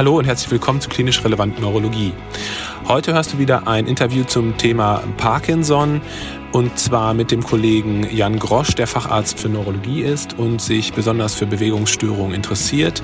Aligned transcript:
hallo 0.00 0.16
und 0.16 0.24
herzlich 0.24 0.50
willkommen 0.50 0.80
zu 0.80 0.88
Klinisch 0.88 1.22
Relevant 1.22 1.60
Neurologie. 1.60 2.14
Heute 2.88 3.12
hörst 3.12 3.34
du 3.34 3.38
wieder 3.38 3.68
ein 3.68 3.86
Interview 3.86 4.24
zum 4.24 4.56
Thema 4.56 5.02
Parkinson 5.18 6.00
und 6.52 6.78
zwar 6.78 7.12
mit 7.12 7.30
dem 7.30 7.42
Kollegen 7.42 8.08
Jan 8.10 8.38
Grosch, 8.38 8.74
der 8.74 8.86
Facharzt 8.86 9.38
für 9.38 9.50
Neurologie 9.50 10.00
ist 10.00 10.38
und 10.38 10.62
sich 10.62 10.94
besonders 10.94 11.34
für 11.34 11.44
Bewegungsstörungen 11.44 12.32
interessiert. 12.32 13.02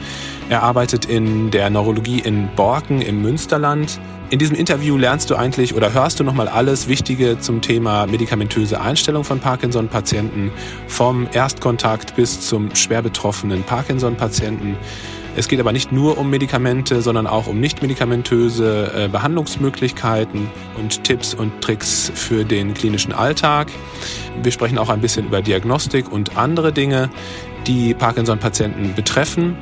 Er 0.48 0.62
arbeitet 0.62 1.04
in 1.04 1.50
der 1.50 1.68
Neurologie 1.68 2.20
in 2.20 2.48
Borken 2.56 3.02
im 3.02 3.20
Münsterland. 3.20 4.00
In 4.30 4.38
diesem 4.38 4.56
Interview 4.56 4.96
lernst 4.96 5.28
du 5.28 5.36
eigentlich 5.36 5.74
oder 5.74 5.92
hörst 5.92 6.18
du 6.18 6.24
nochmal 6.24 6.48
alles 6.48 6.88
Wichtige 6.88 7.38
zum 7.38 7.60
Thema 7.60 8.06
medikamentöse 8.06 8.80
Einstellung 8.80 9.22
von 9.22 9.38
Parkinson-Patienten, 9.38 10.50
vom 10.86 11.28
Erstkontakt 11.30 12.16
bis 12.16 12.40
zum 12.40 12.74
schwer 12.74 13.02
betroffenen 13.02 13.64
Parkinson-Patienten. 13.64 14.78
Es 15.38 15.48
geht 15.48 15.60
aber 15.60 15.72
nicht 15.72 15.92
nur 15.92 16.16
um 16.16 16.30
Medikamente, 16.30 17.02
sondern 17.02 17.26
auch 17.26 17.46
um 17.46 17.60
nicht 17.60 17.82
medikamentöse 17.82 18.90
äh, 18.96 19.08
Behandlungsmöglichkeiten 19.08 20.48
und 20.78 21.04
Tipps 21.04 21.34
und 21.34 21.60
Tricks 21.60 22.10
für 22.14 22.46
den 22.46 22.72
klinischen 22.72 23.12
Alltag. 23.12 23.68
Wir 24.42 24.50
sprechen 24.50 24.78
auch 24.78 24.88
ein 24.88 25.02
bisschen 25.02 25.26
über 25.26 25.42
Diagnostik 25.42 26.10
und 26.10 26.38
andere 26.38 26.72
Dinge, 26.72 27.10
die 27.66 27.92
Parkinson-Patienten 27.92 28.94
betreffen. 28.94 29.58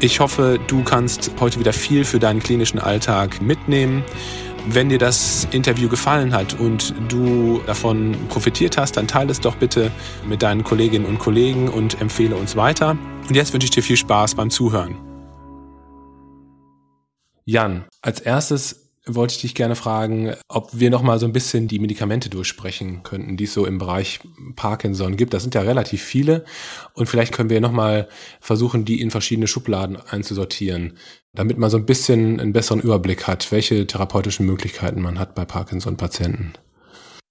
Ich 0.00 0.18
hoffe, 0.20 0.58
du 0.66 0.82
kannst 0.82 1.30
heute 1.40 1.60
wieder 1.60 1.74
viel 1.74 2.06
für 2.06 2.18
deinen 2.18 2.40
klinischen 2.40 2.78
Alltag 2.78 3.42
mitnehmen. 3.42 4.04
Wenn 4.66 4.88
dir 4.88 4.98
das 4.98 5.48
Interview 5.50 5.88
gefallen 5.88 6.32
hat 6.32 6.58
und 6.58 6.94
du 7.08 7.60
davon 7.66 8.16
profitiert 8.28 8.76
hast, 8.76 8.96
dann 8.96 9.08
teile 9.08 9.32
es 9.32 9.40
doch 9.40 9.56
bitte 9.56 9.90
mit 10.26 10.42
deinen 10.42 10.62
Kolleginnen 10.62 11.04
und 11.04 11.18
Kollegen 11.18 11.68
und 11.68 12.00
empfehle 12.00 12.36
uns 12.36 12.54
weiter. 12.54 12.96
Und 13.28 13.34
jetzt 13.34 13.52
wünsche 13.52 13.64
ich 13.64 13.70
dir 13.72 13.82
viel 13.82 13.96
Spaß 13.96 14.36
beim 14.36 14.50
Zuhören. 14.50 14.96
Jan, 17.44 17.84
als 18.02 18.20
erstes 18.20 18.81
wollte 19.06 19.34
ich 19.34 19.40
dich 19.40 19.54
gerne 19.54 19.74
fragen, 19.74 20.34
ob 20.48 20.70
wir 20.72 20.90
noch 20.90 21.02
mal 21.02 21.18
so 21.18 21.26
ein 21.26 21.32
bisschen 21.32 21.66
die 21.66 21.78
Medikamente 21.80 22.30
durchsprechen 22.30 23.02
könnten, 23.02 23.36
die 23.36 23.44
es 23.44 23.54
so 23.54 23.66
im 23.66 23.78
Bereich 23.78 24.20
Parkinson 24.54 25.16
gibt. 25.16 25.34
Das 25.34 25.42
sind 25.42 25.54
ja 25.54 25.62
relativ 25.62 26.02
viele 26.02 26.44
und 26.94 27.08
vielleicht 27.08 27.32
können 27.32 27.50
wir 27.50 27.60
noch 27.60 27.72
mal 27.72 28.08
versuchen, 28.40 28.84
die 28.84 29.00
in 29.00 29.10
verschiedene 29.10 29.48
Schubladen 29.48 29.96
einzusortieren, 29.96 30.98
damit 31.34 31.58
man 31.58 31.70
so 31.70 31.78
ein 31.78 31.86
bisschen 31.86 32.38
einen 32.38 32.52
besseren 32.52 32.80
Überblick 32.80 33.26
hat, 33.26 33.50
welche 33.50 33.86
therapeutischen 33.86 34.46
Möglichkeiten 34.46 35.02
man 35.02 35.18
hat 35.18 35.34
bei 35.34 35.44
Parkinson-Patienten. 35.44 36.52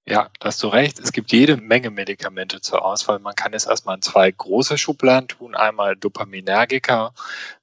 Ja, 0.08 0.30
da 0.40 0.48
hast 0.48 0.62
du 0.64 0.68
recht. 0.68 1.00
Es 1.00 1.12
gibt 1.12 1.32
jede 1.32 1.58
Menge 1.58 1.92
Medikamente 1.92 2.60
zur 2.60 2.84
Auswahl. 2.84 3.20
Man 3.20 3.36
kann 3.36 3.54
es 3.54 3.66
erstmal 3.66 3.96
in 3.96 4.02
zwei 4.02 4.32
große 4.32 4.78
Schubladen 4.80 5.28
tun. 5.28 5.54
Einmal 5.56 5.96
Dopaminergiker 5.96 7.14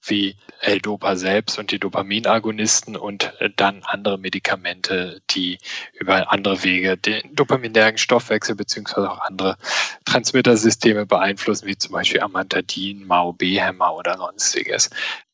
wie 0.02 0.36
L-Dopa 0.60 1.16
selbst 1.16 1.58
und 1.58 1.72
die 1.72 1.80
Dopaminagonisten 1.80 2.96
und 2.96 3.34
dann 3.56 3.82
andere 3.82 4.18
Medikamente, 4.18 5.20
die 5.30 5.58
über 5.92 6.30
andere 6.30 6.62
Wege 6.62 6.96
den 6.96 7.34
dopaminergen 7.34 7.98
Stoffwechsel 7.98 8.54
beziehungsweise 8.54 9.10
auch 9.10 9.20
andere 9.20 9.56
Transmittersysteme 10.04 11.06
beeinflussen, 11.06 11.66
wie 11.66 11.76
zum 11.76 11.92
Beispiel 11.92 12.20
Amantadin, 12.20 13.04
MAO-B-Hämmer 13.04 13.94
oder 13.94 14.16
sonstiges. 14.16 14.90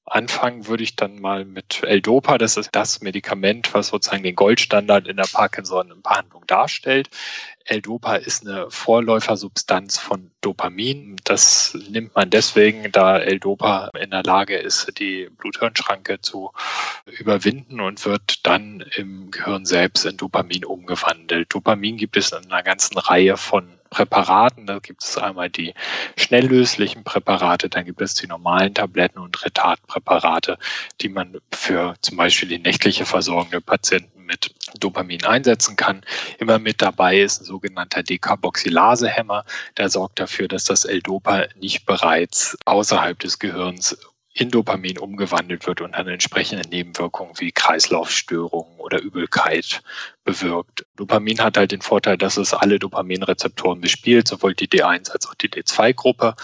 Anfangen 0.06 0.66
würde 0.66 0.82
ich 0.82 0.96
dann 0.96 1.18
mal 1.18 1.44
mit 1.44 1.82
L-Dopa. 1.82 2.36
Das 2.36 2.56
ist 2.56 2.70
das 2.72 3.00
Medikament, 3.00 3.72
was 3.72 3.88
sozusagen 3.88 4.22
den 4.22 4.34
Goldstandard 4.34 5.08
in 5.08 5.16
der 5.16 5.28
Parkinson-Behandlung 5.32 6.46
darstellt. 6.46 7.08
L-Dopa 7.64 8.16
ist 8.16 8.46
eine 8.46 8.70
Vorläufersubstanz 8.70 9.98
von 9.98 10.30
Dopamin. 10.44 11.16
Das 11.24 11.76
nimmt 11.88 12.14
man 12.14 12.28
deswegen, 12.28 12.92
da 12.92 13.18
L-Dopa 13.18 13.90
in 13.98 14.10
der 14.10 14.22
Lage 14.22 14.56
ist, 14.56 14.98
die 14.98 15.30
Blut-Hirn-Schranke 15.38 16.20
zu 16.20 16.52
überwinden 17.06 17.80
und 17.80 18.04
wird 18.04 18.46
dann 18.46 18.84
im 18.96 19.30
Gehirn 19.30 19.64
selbst 19.64 20.04
in 20.04 20.18
Dopamin 20.18 20.66
umgewandelt. 20.66 21.52
Dopamin 21.54 21.96
gibt 21.96 22.18
es 22.18 22.32
in 22.32 22.44
einer 22.52 22.62
ganzen 22.62 22.98
Reihe 22.98 23.38
von 23.38 23.66
Präparaten. 23.88 24.66
Da 24.66 24.80
gibt 24.80 25.02
es 25.04 25.16
einmal 25.16 25.48
die 25.48 25.72
schnelllöslichen 26.16 27.04
Präparate, 27.04 27.68
dann 27.68 27.84
gibt 27.84 28.02
es 28.02 28.14
die 28.14 28.26
normalen 28.26 28.74
Tabletten 28.74 29.20
und 29.20 29.42
Retardpräparate, 29.44 30.58
die 31.00 31.08
man 31.08 31.38
für 31.52 31.94
zum 32.02 32.16
Beispiel 32.16 32.48
die 32.48 32.58
nächtliche 32.58 33.06
Versorgung 33.06 33.50
der 33.50 33.60
Patienten 33.60 34.24
mit 34.24 34.52
Dopamin 34.80 35.24
einsetzen 35.24 35.76
kann. 35.76 36.02
Immer 36.38 36.58
mit 36.58 36.82
dabei 36.82 37.20
ist 37.20 37.42
ein 37.42 37.44
sogenannter 37.44 38.02
Decarboxylasehemmer. 38.02 39.44
Der 39.76 39.88
sorgt 39.88 40.18
dafür, 40.18 40.33
dass 40.48 40.64
das 40.64 40.84
L-Dopa 40.84 41.46
nicht 41.56 41.86
bereits 41.86 42.56
außerhalb 42.64 43.18
des 43.18 43.38
Gehirns 43.38 43.96
in 44.36 44.50
Dopamin 44.50 44.98
umgewandelt 44.98 45.66
wird 45.66 45.80
und 45.80 45.92
dann 45.92 46.08
entsprechende 46.08 46.68
Nebenwirkungen 46.68 47.34
wie 47.38 47.52
Kreislaufstörungen 47.52 48.80
oder 48.80 49.00
Übelkeit 49.00 49.82
bewirkt. 50.24 50.84
Dopamin 50.96 51.40
hat 51.40 51.56
halt 51.56 51.70
den 51.70 51.82
Vorteil, 51.82 52.18
dass 52.18 52.36
es 52.36 52.52
alle 52.52 52.80
Dopaminrezeptoren 52.80 53.80
bespielt, 53.80 54.26
sowohl 54.26 54.54
die 54.54 54.66
D1 54.66 55.12
als 55.12 55.28
auch 55.28 55.34
die 55.34 55.48
D2-Gruppe 55.48 56.34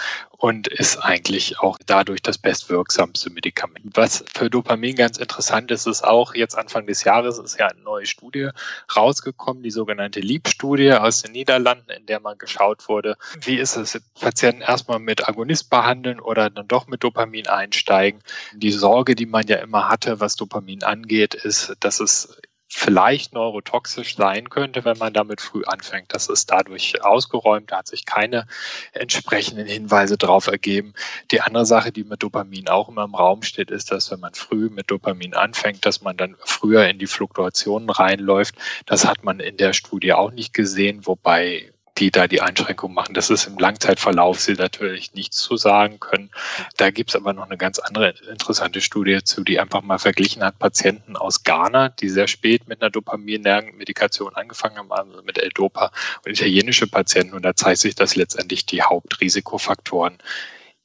und 0.41 0.69
ist 0.69 0.97
eigentlich 0.97 1.59
auch 1.59 1.77
dadurch 1.85 2.23
das 2.23 2.39
bestwirksamste 2.39 3.29
Medikament. 3.29 3.91
Was 3.93 4.25
für 4.35 4.49
Dopamin 4.49 4.97
ganz 4.97 5.19
interessant 5.19 5.71
ist, 5.71 5.87
ist 5.87 6.03
auch 6.03 6.35
jetzt 6.35 6.57
Anfang 6.57 6.87
des 6.87 7.05
Jahres 7.05 7.39
ist 7.39 7.59
ja 7.59 7.67
eine 7.67 7.81
neue 7.83 8.07
Studie 8.07 8.49
rausgekommen, 8.97 9.63
die 9.63 9.71
sogenannte 9.71 10.21
LEAP-Studie 10.21 10.95
aus 10.95 11.21
den 11.21 11.33
Niederlanden, 11.33 11.91
in 11.91 12.07
der 12.07 12.21
mal 12.21 12.37
geschaut 12.37 12.89
wurde, 12.89 13.17
wie 13.43 13.57
ist 13.57 13.77
es, 13.77 14.01
Patienten 14.19 14.63
erstmal 14.63 14.99
mit 14.99 15.29
Agonist 15.29 15.69
behandeln 15.69 16.21
oder 16.21 16.49
dann 16.49 16.67
doch 16.67 16.87
mit 16.87 17.05
Dopamin 17.05 17.47
einsteigen. 17.47 18.23
Die 18.55 18.73
Sorge, 18.73 19.15
die 19.15 19.27
man 19.27 19.47
ja 19.47 19.59
immer 19.59 19.91
hatte, 19.91 20.21
was 20.21 20.37
Dopamin 20.37 20.83
angeht, 20.85 21.35
ist, 21.35 21.77
dass 21.81 22.01
es 22.01 22.41
vielleicht 22.73 23.35
neurotoxisch 23.35 24.17
sein 24.17 24.49
könnte, 24.49 24.85
wenn 24.85 24.97
man 24.97 25.13
damit 25.13 25.41
früh 25.41 25.65
anfängt. 25.65 26.15
Das 26.15 26.29
ist 26.29 26.51
dadurch 26.51 27.05
ausgeräumt, 27.05 27.73
da 27.73 27.79
hat 27.79 27.89
sich 27.89 28.07
keine 28.07 28.47
entsprechenden 28.93 29.67
Hinweise 29.67 30.17
drauf 30.17 30.47
ergeben. 30.47 30.95
Die 31.33 31.41
andere 31.41 31.67
Sache, 31.67 31.91
die 31.91 32.05
mit 32.05 32.23
Dopamin 32.23 32.69
auch 32.69 32.89
immer 32.89 33.05
im 33.05 33.15
Raum 33.15 33.43
steht, 33.43 33.71
ist, 33.71 33.91
dass 33.91 34.11
wenn 34.11 34.21
man 34.21 34.35
früh 34.35 34.71
mit 34.71 34.91
Dopamin 34.91 35.35
anfängt, 35.35 35.85
dass 35.85 36.01
man 36.01 36.17
dann 36.17 36.37
früher 36.45 36.87
in 36.87 36.99
die 36.99 37.09
Fluktuationen 37.09 37.91
reinläuft. 37.91 38.55
Das 38.87 39.05
hat 39.05 39.25
man 39.25 39.41
in 39.41 39.57
der 39.57 39.73
Studie 39.73 40.13
auch 40.13 40.31
nicht 40.31 40.55
gesehen, 40.55 41.07
wobei 41.07 41.73
die 42.01 42.11
da 42.11 42.27
die 42.27 42.41
Einschränkung 42.41 42.95
machen. 42.95 43.15
Das 43.15 43.29
ist 43.29 43.47
im 43.47 43.59
Langzeitverlauf 43.59 44.41
sie 44.41 44.55
natürlich 44.55 45.13
nichts 45.13 45.37
zu 45.37 45.57
sagen 45.57 46.01
können. 46.01 46.31
Da 46.79 46.91
gibt 46.91 47.11
es 47.11 47.17
aber 47.17 47.35
noch 47.35 47.45
eine 47.45 47.59
ganz 47.59 47.79
andere 47.79 48.15
interessante 48.31 48.81
Studie 48.81 49.23
zu, 49.23 49.45
die 49.45 49.61
einfach 49.61 49.83
mal 49.83 49.99
verglichen 49.99 50.43
hat, 50.43 50.59
Patienten 50.59 51.17
aus 51.17 51.45
Ghana, 51.45 51.91
die 51.91 52.09
sehr 52.09 52.27
spät 52.27 52.67
mit 52.69 52.81
einer 52.81 52.91
Dopamin-Medikation 52.91 54.35
angefangen 54.35 54.79
haben, 54.79 54.93
also 54.93 55.23
mit 55.23 55.39
L-Dopa 55.39 55.93
und 56.25 56.33
italienische 56.33 56.87
Patienten. 56.87 57.35
Und 57.35 57.43
da 57.43 57.55
zeigt 57.55 57.81
sich, 57.81 57.95
dass 57.95 58.17
letztendlich 58.17 58.65
die 58.65 58.83
Hauptrisikofaktoren 58.83 60.17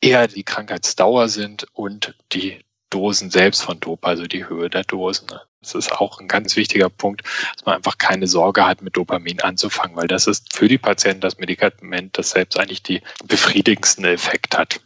eher 0.01 0.27
die 0.27 0.43
Krankheitsdauer 0.43 1.29
sind 1.29 1.65
und 1.73 2.15
die 2.33 2.59
Dosen 2.89 3.31
selbst 3.31 3.63
von 3.63 3.79
Dopa, 3.79 4.09
also 4.09 4.25
die 4.25 4.47
Höhe 4.47 4.69
der 4.69 4.83
Dosen. 4.83 5.27
Das 5.65 5.85
ist 5.85 5.91
auch 5.91 6.19
ein 6.19 6.27
ganz 6.27 6.55
wichtiger 6.55 6.89
Punkt, 6.89 7.23
dass 7.55 7.65
man 7.65 7.75
einfach 7.75 7.97
keine 7.97 8.27
Sorge 8.27 8.65
hat, 8.65 8.81
mit 8.81 8.95
Dopamin 8.95 9.41
anzufangen, 9.41 9.95
weil 9.95 10.07
das 10.07 10.27
ist 10.27 10.53
für 10.53 10.67
die 10.67 10.77
Patienten 10.77 11.21
das 11.21 11.37
Medikament, 11.37 12.17
das 12.17 12.31
selbst 12.31 12.59
eigentlich 12.59 12.83
die 12.83 13.01
befriedigendsten 13.27 14.05
Effekt 14.05 14.57
hat. 14.57 14.79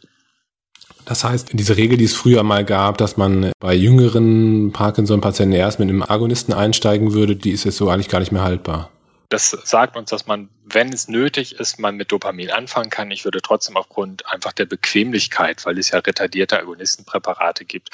Das 1.04 1.24
heißt, 1.24 1.48
diese 1.52 1.76
Regel, 1.76 1.96
die 1.96 2.04
es 2.04 2.14
früher 2.14 2.42
mal 2.42 2.64
gab, 2.64 2.98
dass 2.98 3.16
man 3.16 3.52
bei 3.58 3.74
jüngeren 3.74 4.70
Parkinson-Patienten 4.72 5.54
erst 5.54 5.80
mit 5.80 5.88
einem 5.88 6.02
Agonisten 6.02 6.52
einsteigen 6.52 7.12
würde, 7.12 7.36
die 7.36 7.50
ist 7.50 7.64
jetzt 7.64 7.76
so 7.76 7.90
eigentlich 7.90 8.08
gar 8.08 8.20
nicht 8.20 8.32
mehr 8.32 8.42
haltbar. 8.42 8.90
Das 9.30 9.50
sagt 9.50 9.96
uns, 9.96 10.10
dass 10.10 10.26
man, 10.26 10.48
wenn 10.64 10.92
es 10.92 11.06
nötig 11.06 11.54
ist, 11.54 11.78
man 11.78 11.96
mit 11.96 12.10
Dopamin 12.10 12.50
anfangen 12.50 12.90
kann. 12.90 13.12
Ich 13.12 13.24
würde 13.24 13.40
trotzdem 13.40 13.76
aufgrund 13.76 14.26
einfach 14.26 14.52
der 14.52 14.64
Bequemlichkeit, 14.64 15.64
weil 15.64 15.78
es 15.78 15.90
ja 15.90 16.00
retardierte 16.00 16.58
Agonistenpräparate 16.58 17.64
gibt 17.64 17.90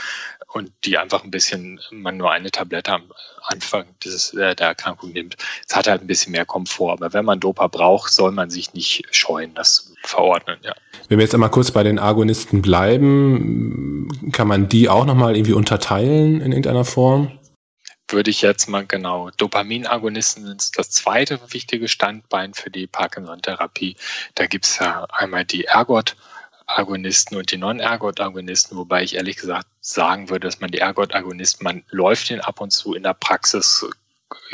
und 0.55 0.73
die 0.87 0.97
einfach 0.97 1.25
ein 1.25 1.31
bisschen, 1.31 1.79
man 1.91 2.17
nur 2.17 2.33
eine 2.33 2.51
Tablette 2.51 2.91
am 2.91 3.13
Anfang 3.43 3.85
dieses, 4.03 4.33
äh, 4.33 4.57
der 4.57 4.69
Erkrankung 4.69 5.13
nimmt. 5.13 5.37
Es 5.69 5.77
hat 5.77 5.87
halt 5.87 6.01
ein 6.01 6.07
bisschen 6.07 6.33
mehr 6.33 6.47
Komfort. 6.47 6.93
Aber 6.95 7.13
wenn 7.13 7.27
man 7.27 7.39
Dopa 7.39 7.67
braucht, 7.67 8.15
soll 8.15 8.33
man 8.33 8.49
sich 8.49 8.73
nicht 8.73 9.05
scheuen, 9.11 9.55
das 9.55 9.93
verordnen, 10.05 10.57
ja. 10.63 10.75
Wenn 11.09 11.19
wir 11.19 11.25
jetzt 11.25 11.35
einmal 11.35 11.51
kurz 11.51 11.71
bei 11.71 11.83
den 11.83 11.99
Agonisten 11.99 12.63
bleiben, 12.63 14.09
kann 14.33 14.49
man 14.49 14.71
die 14.71 14.89
auch 14.89 15.05
nochmal 15.05 15.37
irgendwie 15.37 15.53
unterteilen 15.53 16.41
in 16.41 16.53
irgendeiner 16.53 16.87
Form? 16.87 17.39
Würde 18.09 18.31
ich 18.31 18.43
jetzt 18.43 18.69
mal 18.69 18.87
genau. 18.87 19.31
Dopaminagonisten 19.37 20.47
sind 20.47 20.79
das 20.79 20.91
zweite 20.91 21.41
wichtige 21.53 21.89
Standbein 21.89 22.55
für 22.55 22.71
die 22.71 22.87
Parkinson-Therapie. 22.87 23.97
Da 24.35 24.47
gibt 24.47 24.67
es 24.67 24.79
ja 24.79 25.05
einmal 25.05 25.45
die 25.45 25.65
Ergot-Agonisten 25.65 27.37
und 27.37 27.51
die 27.51 27.59
Non-Ergot-Agonisten, 27.59 28.77
wobei 28.77 29.03
ich 29.03 29.17
ehrlich 29.17 29.37
gesagt 29.37 29.67
sagen 29.81 30.31
würde, 30.31 30.47
dass 30.47 30.61
man 30.61 30.71
die 30.71 30.79
Ergot-Agonisten, 30.79 31.65
man 31.65 31.85
läuft 31.91 32.31
den 32.31 32.41
ab 32.41 32.61
und 32.61 32.71
zu 32.71 32.95
in 32.95 33.03
der 33.03 33.15
Praxis 33.15 33.87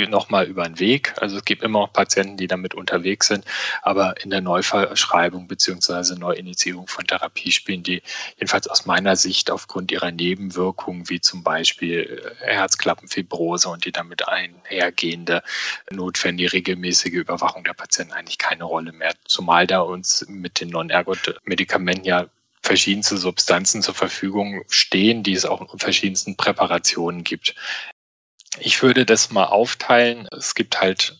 nochmal 0.08 0.46
über 0.46 0.64
den 0.64 0.78
Weg. 0.78 1.14
Also 1.20 1.36
es 1.36 1.44
gibt 1.44 1.62
immer 1.62 1.80
noch 1.80 1.92
Patienten, 1.92 2.36
die 2.36 2.46
damit 2.46 2.74
unterwegs 2.74 3.28
sind, 3.28 3.44
aber 3.82 4.22
in 4.22 4.30
der 4.30 4.40
Neuverschreibung 4.40 5.48
beziehungsweise 5.48 6.18
Neuinitiierung 6.18 6.86
von 6.86 7.06
Therapie 7.06 7.52
spielen 7.52 7.82
die 7.82 8.02
jedenfalls 8.36 8.68
aus 8.68 8.86
meiner 8.86 9.16
Sicht 9.16 9.50
aufgrund 9.50 9.92
ihrer 9.92 10.10
Nebenwirkungen, 10.10 11.08
wie 11.08 11.20
zum 11.20 11.42
Beispiel 11.42 12.34
äh, 12.42 12.46
Herzklappenfibrose 12.46 13.68
und 13.68 13.84
die 13.84 13.92
damit 13.92 14.28
einhergehende 14.28 15.42
notwendige 15.90 16.52
regelmäßige 16.52 17.12
Überwachung 17.14 17.64
der 17.64 17.74
Patienten 17.74 18.12
eigentlich 18.12 18.38
keine 18.38 18.64
Rolle 18.64 18.92
mehr. 18.92 19.14
Zumal 19.24 19.66
da 19.66 19.80
uns 19.80 20.26
mit 20.28 20.60
den 20.60 20.68
Non-Ergot-Medikamenten 20.68 22.04
ja 22.04 22.26
verschiedenste 22.62 23.16
Substanzen 23.16 23.82
zur 23.82 23.94
Verfügung 23.94 24.62
stehen, 24.68 25.22
die 25.22 25.32
es 25.32 25.44
auch 25.44 25.72
in 25.72 25.78
verschiedensten 25.78 26.36
Präparationen 26.36 27.24
gibt. 27.24 27.54
Ich 28.58 28.82
würde 28.82 29.06
das 29.06 29.30
mal 29.30 29.46
aufteilen. 29.46 30.28
Es 30.30 30.54
gibt 30.54 30.80
halt 30.80 31.16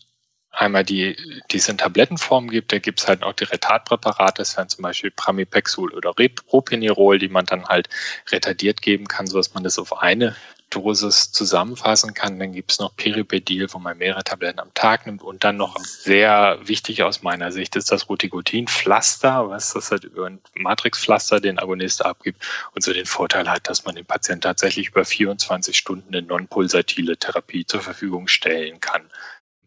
einmal 0.53 0.83
die, 0.83 1.17
die 1.51 1.57
es 1.57 1.67
in 1.67 1.77
Tablettenform 1.77 2.47
gibt, 2.49 2.71
da 2.71 2.79
gibt 2.79 3.01
es 3.01 3.07
halt 3.07 3.23
auch 3.23 3.33
die 3.33 3.43
Retardpräparate, 3.43 4.41
das 4.41 4.55
wären 4.55 4.69
zum 4.69 4.83
Beispiel 4.83 5.11
Pramipexul 5.11 5.91
oder 5.93 6.13
Propinirol, 6.13 7.17
die 7.17 7.27
man 7.27 7.45
dann 7.45 7.65
halt 7.65 7.89
retardiert 8.31 8.81
geben 8.81 9.07
kann, 9.07 9.25
sodass 9.25 9.53
man 9.55 9.63
das 9.63 9.79
auf 9.79 10.01
eine 10.01 10.35
Dosis 10.73 11.31
zusammenfassen 11.31 12.13
kann. 12.13 12.39
Dann 12.39 12.51
gibt 12.51 12.71
es 12.71 12.79
noch 12.79 12.95
Peripedil, 12.95 13.67
wo 13.71 13.79
man 13.79 13.97
mehrere 13.97 14.23
Tabletten 14.23 14.59
am 14.59 14.73
Tag 14.73 15.05
nimmt. 15.05 15.23
Und 15.23 15.43
dann 15.43 15.57
noch 15.57 15.77
sehr 15.79 16.59
wichtig 16.63 17.03
aus 17.03 17.23
meiner 17.23 17.51
Sicht 17.51 17.75
ist 17.75 17.91
das 17.91 18.09
Ruticotin-Pflaster, 18.09 19.49
was 19.49 19.73
das 19.73 19.91
halt 19.91 20.03
über 20.03 20.27
ein 20.27 20.39
Matrixpflaster 20.55 21.39
den 21.39 21.59
Agonist 21.59 22.05
abgibt 22.05 22.45
und 22.73 22.83
so 22.83 22.93
den 22.93 23.05
Vorteil 23.05 23.49
hat, 23.49 23.69
dass 23.69 23.85
man 23.85 23.95
dem 23.95 24.05
Patienten 24.05 24.41
tatsächlich 24.41 24.89
über 24.89 25.05
24 25.05 25.77
Stunden 25.77 26.13
eine 26.13 26.25
non-pulsatile 26.25 27.17
Therapie 27.17 27.65
zur 27.65 27.81
Verfügung 27.81 28.27
stellen 28.27 28.79
kann. 28.79 29.09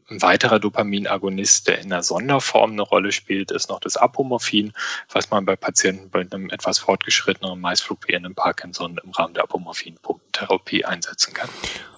Ein 0.09 0.23
weiterer 0.23 0.61
Dopaminagonist, 0.61 1.67
der 1.67 1.81
in 1.81 1.93
einer 1.93 2.03
Sonderform 2.03 2.73
eine 2.73 2.83
Rolle 2.83 3.11
spielt, 3.11 3.51
ist 3.51 3.69
noch 3.69 3.81
das 3.81 3.97
Apomorphin, 3.97 4.73
was 5.13 5.31
man 5.31 5.45
bei 5.45 5.57
Patienten 5.57 6.11
bei 6.11 6.21
einem 6.21 6.49
etwas 6.51 6.79
fortgeschrittenen, 6.79 7.61
meist 7.61 7.83
fluktuierenden 7.83 8.37
Parkinson 8.37 9.01
im 9.03 9.11
Rahmen 9.11 9.35
der 9.35 9.43
Apomorphin-Pumpentherapie 9.45 10.85
einsetzen 10.85 11.35
kann. 11.35 11.49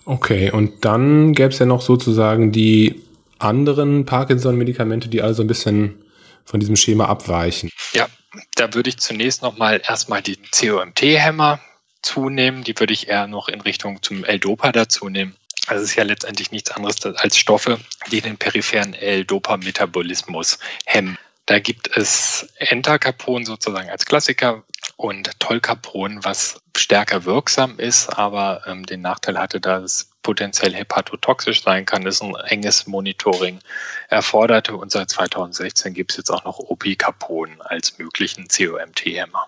Okay, 0.06 0.50
und 0.50 0.86
dann 0.86 1.34
gäbe 1.34 1.50
es 1.50 1.58
ja 1.58 1.66
noch 1.66 1.82
sozusagen 1.82 2.50
die 2.50 3.02
anderen 3.38 4.06
Parkinson-Medikamente, 4.06 5.08
die 5.08 5.20
also 5.20 5.42
ein 5.42 5.46
bisschen 5.46 6.02
von 6.46 6.60
diesem 6.60 6.76
Schema 6.76 7.04
abweichen. 7.06 7.70
Ja, 7.92 8.08
da 8.54 8.72
würde 8.72 8.88
ich 8.88 8.98
zunächst 8.98 9.42
nochmal 9.42 9.82
erstmal 9.86 10.22
die 10.22 10.36
COMT-Hämmer 10.36 11.60
zunehmen. 12.00 12.64
Die 12.64 12.78
würde 12.78 12.94
ich 12.94 13.08
eher 13.08 13.26
noch 13.26 13.48
in 13.48 13.60
Richtung 13.60 14.02
zum 14.02 14.24
L-Dopa 14.24 14.72
dazu 14.72 15.10
nehmen. 15.10 15.36
Also 15.68 15.84
es 15.84 15.90
ist 15.90 15.96
ja 15.96 16.04
letztendlich 16.04 16.50
nichts 16.50 16.70
anderes 16.70 17.04
als 17.04 17.36
Stoffe, 17.36 17.78
die 18.10 18.20
den 18.20 18.38
peripheren 18.38 18.94
L-Dopa-Metabolismus 18.94 20.58
hemmen. 20.86 21.18
Da 21.44 21.60
gibt 21.60 21.96
es 21.96 22.48
Entacapon 22.56 23.44
sozusagen 23.44 23.88
als 23.88 24.04
Klassiker 24.04 24.64
und 24.96 25.30
Tolcapon, 25.38 26.22
was 26.22 26.60
stärker 26.76 27.24
wirksam 27.24 27.78
ist, 27.78 28.08
aber 28.08 28.62
ähm, 28.66 28.84
den 28.84 29.00
Nachteil 29.00 29.38
hatte, 29.38 29.60
dass 29.60 29.82
es 29.82 30.10
potenziell 30.22 30.74
hepatotoxisch 30.74 31.62
sein 31.62 31.86
kann, 31.86 32.04
ist 32.06 32.22
ein 32.22 32.34
enges 32.34 32.86
Monitoring 32.86 33.60
erforderte. 34.08 34.76
Und 34.76 34.90
seit 34.90 35.10
2016 35.10 35.94
gibt 35.94 36.10
es 36.10 36.18
jetzt 36.18 36.30
auch 36.30 36.44
noch 36.44 36.58
Opicapon 36.58 37.60
als 37.60 37.98
möglichen 37.98 38.48
COMT-Hämmer. 38.48 39.46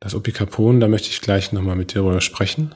Das 0.00 0.14
Opicapon, 0.14 0.80
da 0.80 0.88
möchte 0.88 1.08
ich 1.08 1.20
gleich 1.20 1.52
nochmal 1.52 1.76
mit 1.76 1.92
dir 1.92 2.02
darüber 2.02 2.20
sprechen. 2.20 2.74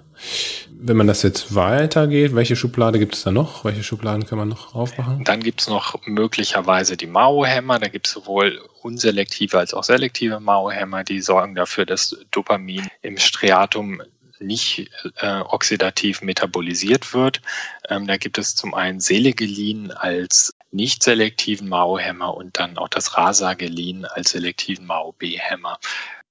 Wenn 0.78 0.99
man 0.99 1.06
das 1.06 1.23
jetzt 1.23 1.55
weitergeht, 1.55 2.34
welche 2.34 2.55
Schublade 2.55 2.99
gibt 2.99 3.14
es 3.14 3.23
da 3.23 3.31
noch? 3.31 3.64
Welche 3.64 3.82
Schubladen 3.82 4.26
kann 4.26 4.37
man 4.37 4.49
noch 4.49 4.75
aufmachen? 4.75 5.25
Dann 5.25 5.40
gibt 5.40 5.62
es 5.62 5.69
noch 5.69 5.99
möglicherweise 6.05 6.99
die 6.99 7.06
Mao-Hämmer. 7.06 7.78
Da 7.78 7.88
gibt 7.88 8.06
es 8.06 8.12
sowohl 8.12 8.61
unselektive 8.82 9.58
als 9.58 9.73
auch 9.73 9.84
selektive 9.84 10.38
Mao-Hämmer, 10.38 11.02
die 11.02 11.23
sorgen 11.23 11.55
dafür, 11.55 11.87
dass 11.87 12.17
Dopamin 12.31 12.87
im 13.00 13.17
Striatum 13.17 14.02
nicht 14.38 14.90
äh, 15.17 15.40
oxidativ 15.40 16.20
metabolisiert 16.20 17.14
wird. 17.14 17.40
Ähm, 17.88 18.06
da 18.06 18.19
gibt 18.19 18.37
es 18.37 18.55
zum 18.55 18.75
einen 18.75 19.00
Selegelin 19.00 19.93
als 19.93 20.52
nicht 20.70 21.02
selektiven 21.02 21.69
Mao-Hämmer 21.69 22.34
und 22.34 22.58
dann 22.58 22.76
auch 22.76 22.88
das 22.88 23.17
Rasagelin 23.17 24.05
als 24.05 24.31
selektiven 24.31 24.84
Mao-B-Hämmer. 24.87 25.79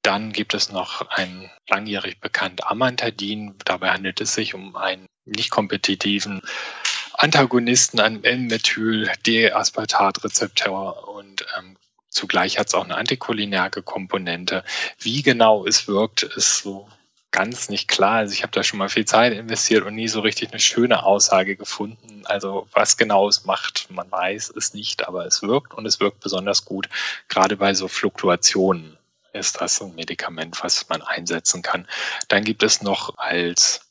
Dann 0.06 0.31
gibt 0.34 0.54
es 0.54 0.72
noch 0.72 1.10
ein 1.10 1.50
langjährig 1.68 2.19
bekannt 2.19 2.68
Amantadin. 2.68 3.56
Dabei 3.66 3.90
handelt 3.90 4.22
es 4.22 4.36
sich 4.36 4.54
um 4.54 4.75
einen 4.75 5.07
nicht 5.25 5.50
kompetitiven 5.50 6.44
Antagonisten 7.13 8.00
an 8.00 8.24
N-Methyl-D-Aspartat-Rezeptor 8.24 11.07
und 11.07 11.44
ähm, 11.57 11.75
zugleich 12.07 12.60
hat 12.60 12.68
es 12.68 12.75
auch 12.75 12.84
eine 12.84 12.98
anticholinerge 12.98 13.81
Komponente. 13.81 14.63
Wie 15.00 15.24
genau 15.24 15.66
es 15.66 15.88
wirkt, 15.88 16.22
ist 16.22 16.60
so 16.60 16.88
ganz 17.31 17.69
nicht 17.69 17.88
klar. 17.88 18.18
Also 18.18 18.34
ich 18.34 18.44
habe 18.44 18.51
da 18.51 18.62
schon 18.62 18.78
mal 18.78 18.90
viel 18.90 19.06
Zeit 19.06 19.34
investiert 19.34 19.86
und 19.86 19.96
nie 19.96 20.08
so 20.08 20.19
richtig 20.19 20.51
eine 20.51 20.60
schöne 20.60 21.04
Aussage 21.04 21.56
gefunden. 21.56 22.22
Also 22.25 22.68
was 22.74 22.98
genau 22.98 23.28
es 23.28 23.46
macht, 23.46 23.88
man 23.90 24.12
weiß 24.12 24.54
es 24.56 24.75
nicht, 24.75 25.08
aber 25.08 25.25
es 25.25 25.42
wirkt 25.42 25.74
und 25.74 25.88
es 25.88 26.00
wirkt 26.00 26.19
besonders 26.19 26.63
gut, 26.63 26.90
gerade 27.28 27.58
bei 27.58 27.74
so 27.74 27.88
Fluktuationen 27.88 29.00
ist 29.36 29.62
das 29.62 29.82
ein 29.82 29.96
Medikament, 29.96 30.64
was 30.64 30.90
man 30.90 31.02
einsetzen 31.02 31.62
kann. 31.62 31.88
Dann 32.28 32.44
gibt 32.44 32.64
es 32.64 32.82
noch 32.82 33.18
als 33.18 33.82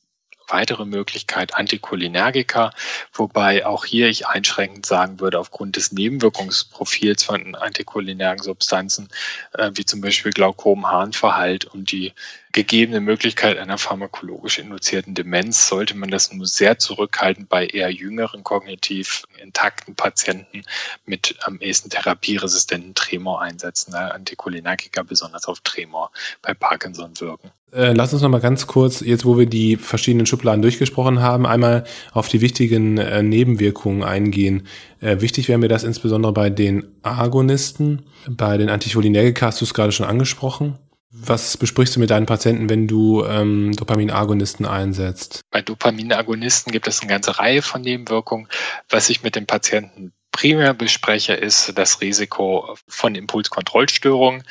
weitere 0.49 0.85
Möglichkeit 0.85 1.55
Anticholinergika, 1.55 2.73
wobei 3.13 3.67
auch 3.67 3.85
hier 3.85 4.09
ich 4.09 4.27
einschränkend 4.27 4.87
sagen 4.87 5.21
würde, 5.21 5.39
aufgrund 5.39 5.77
des 5.77 5.93
Nebenwirkungsprofils 5.93 7.25
von 7.25 7.55
anticholinergen 7.55 8.43
Substanzen, 8.43 9.09
äh, 9.53 9.71
wie 9.75 9.85
zum 9.85 10.01
Beispiel 10.01 10.33
Glaukom, 10.33 10.87
Harnverhalt 10.87 11.65
und 11.65 11.93
die 11.93 12.13
gegebene 12.55 13.01
Möglichkeit 13.01 13.59
einer 13.59 13.79
pharmakologisch 13.79 14.59
induzierten 14.61 15.15
Demenz 15.15 15.69
sollte 15.69 15.97
man 15.97 16.09
das 16.09 16.33
nur 16.33 16.47
sehr 16.47 16.79
zurückhaltend 16.79 17.49
bei 17.49 17.67
eher 17.67 17.91
jüngeren 17.91 18.45
kognitiv 18.45 19.25
intakten 19.43 19.97
Patienten 19.97 20.63
mit 21.05 21.35
am 21.43 21.59
ehesten 21.61 21.91
therapieresistenten 21.91 22.95
Tremor 22.95 23.43
einsetzen, 23.43 23.91
da 23.91 24.09
Anticholinergika 24.09 25.03
besonders 25.03 25.47
auf 25.47 25.61
Tremor 25.61 26.13
bei 26.43 26.55
Parkinson 26.55 27.21
wirken. 27.21 27.51
Äh, 27.73 27.93
lass 27.93 28.13
uns 28.13 28.23
noch 28.23 28.29
mal 28.29 28.41
ganz 28.41 28.69
kurz, 28.69 29.01
jetzt 29.01 29.25
wo 29.25 29.37
wir 29.37 29.47
die 29.47 29.77
verschiedenen 29.77 30.27
Schubladen 30.27 30.63
durchgesprochen 30.63 31.21
haben, 31.21 31.47
einmal 31.47 31.83
auf 32.13 32.29
die 32.29 32.41
wichtigen 32.41 32.99
äh, 32.99 33.25
Nebenwirkungen 33.25 34.05
eingehen. 34.05 34.69
Äh, 35.01 35.21
wichtig 35.21 35.49
wäre 35.49 35.59
mir 35.59 35.69
das 35.69 35.83
insbesondere 35.83 36.33
bei 36.33 36.51
den 36.51 36.87
Agonisten, 37.03 38.07
bei 38.29 38.57
den 38.59 38.69
Anticholinergika 38.69 39.47
hast 39.47 39.61
du 39.61 39.65
es 39.65 39.75
gerade 39.75 39.91
schon 39.91 40.07
angesprochen. 40.07 40.79
Was 41.17 41.57
besprichst 41.57 41.95
du 41.95 42.01
mit 42.01 42.11
deinen 42.11 42.27
Patienten, 42.27 42.69
wenn 42.69 42.89
du 42.89 43.25
ähm, 43.25 43.71
Dopaminagonisten 43.77 44.67
einsetzt? 44.67 45.43
Bei 45.53 45.63
Dopaminagonisten 45.63 46.73
gibt 46.73 46.89
es 46.89 47.01
eine 47.01 47.09
ganze 47.09 47.39
Reihe 47.39 47.63
von 47.63 47.83
Nebenwirkungen. 47.83 48.49
Was 48.89 49.11
ich 49.11 49.23
mit 49.23 49.37
den 49.37 49.47
Patienten 49.47 50.13
primär 50.33 50.75
bespreche, 50.75 51.35
ist 51.35 51.79
das 51.79 52.01
Risiko 52.01 52.77
von 52.89 53.15
Impulskontrollstörungen. 53.15 54.43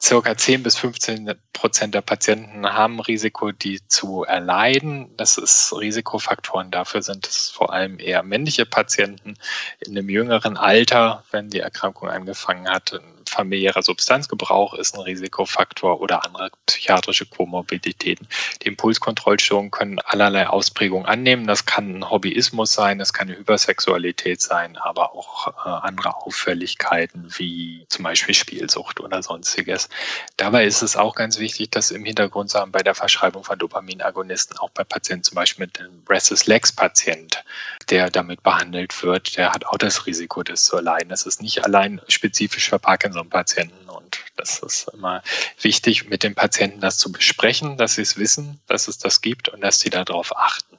Circa 0.00 0.34
10 0.34 0.62
bis 0.62 0.78
15 0.78 1.30
Prozent 1.52 1.94
der 1.94 2.00
Patienten 2.00 2.66
haben 2.66 2.98
Risiko, 2.98 3.52
die 3.52 3.86
zu 3.86 4.24
erleiden. 4.24 5.14
Das 5.18 5.36
ist 5.36 5.72
Risikofaktoren. 5.78 6.70
Dafür 6.70 7.02
sind 7.02 7.28
es 7.28 7.50
vor 7.50 7.72
allem 7.72 8.00
eher 8.00 8.22
männliche 8.22 8.64
Patienten 8.64 9.34
in 9.78 9.92
einem 9.92 10.08
jüngeren 10.08 10.56
Alter, 10.56 11.22
wenn 11.30 11.50
die 11.50 11.60
Erkrankung 11.60 12.08
angefangen 12.08 12.68
hat. 12.68 13.00
Familiärer 13.32 13.82
Substanzgebrauch 13.82 14.74
ist 14.74 14.94
ein 14.94 15.00
Risikofaktor 15.00 16.00
oder 16.00 16.24
andere 16.24 16.50
psychiatrische 16.66 17.24
Komorbiditäten. 17.24 18.28
Die 18.62 18.68
Impulskontrollstörungen 18.68 19.70
können 19.70 19.98
allerlei 20.00 20.48
Ausprägungen 20.48 21.06
annehmen. 21.06 21.46
Das 21.46 21.64
kann 21.64 21.96
ein 21.96 22.10
Hobbyismus 22.10 22.74
sein, 22.74 22.98
das 22.98 23.14
kann 23.14 23.28
eine 23.28 23.38
Hypersexualität 23.38 24.42
sein, 24.42 24.76
aber 24.76 25.14
auch 25.14 25.48
äh, 25.48 25.68
andere 25.68 26.14
Auffälligkeiten 26.16 27.32
wie 27.38 27.86
zum 27.88 28.02
Beispiel 28.04 28.34
Spielsucht 28.34 29.00
oder 29.00 29.22
sonstiges. 29.22 29.88
Dabei 30.36 30.66
ist 30.66 30.82
es 30.82 30.96
auch 30.96 31.14
ganz 31.14 31.38
wichtig, 31.38 31.70
dass 31.70 31.90
im 31.90 32.04
Hintergrund 32.04 32.50
sagen, 32.50 32.70
bei 32.70 32.82
der 32.82 32.94
Verschreibung 32.94 33.44
von 33.44 33.58
Dopaminagonisten 33.58 34.58
auch 34.58 34.70
bei 34.70 34.84
Patienten 34.84 35.24
zum 35.24 35.36
Beispiel 35.36 35.64
mit 35.66 35.80
einem 35.80 36.02
Restless 36.06 36.46
Legs 36.46 36.72
Patient, 36.72 37.42
der 37.90 38.10
damit 38.10 38.42
behandelt 38.42 39.02
wird, 39.02 39.36
der 39.36 39.52
hat 39.52 39.66
auch 39.66 39.78
das 39.78 40.06
Risiko, 40.06 40.42
das 40.42 40.64
zu 40.64 40.76
erleiden. 40.76 41.08
Das 41.08 41.26
ist 41.26 41.42
nicht 41.42 41.64
allein 41.64 42.00
spezifisch 42.08 42.68
für 42.68 42.78
Parkinson-Patienten 42.78 43.88
und 43.88 44.18
das 44.36 44.58
ist 44.60 44.88
immer 44.92 45.22
wichtig, 45.60 46.08
mit 46.08 46.22
den 46.22 46.34
Patienten 46.34 46.80
das 46.80 46.98
zu 46.98 47.12
besprechen, 47.12 47.76
dass 47.76 47.94
sie 47.94 48.02
es 48.02 48.16
wissen, 48.16 48.60
dass 48.66 48.88
es 48.88 48.98
das 48.98 49.20
gibt 49.20 49.48
und 49.48 49.60
dass 49.60 49.80
sie 49.80 49.90
darauf 49.90 50.36
achten. 50.36 50.78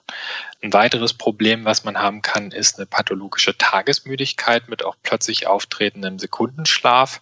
Ein 0.62 0.74
weiteres 0.74 1.14
Problem, 1.14 1.66
was 1.66 1.84
man 1.84 1.98
haben 1.98 2.22
kann, 2.22 2.52
ist 2.52 2.78
eine 2.78 2.86
pathologische 2.86 3.58
Tagesmüdigkeit 3.58 4.70
mit 4.70 4.84
auch 4.84 4.96
plötzlich 5.04 5.48
auftretendem 5.48 6.20
Sekundenschlaf, 6.20 7.22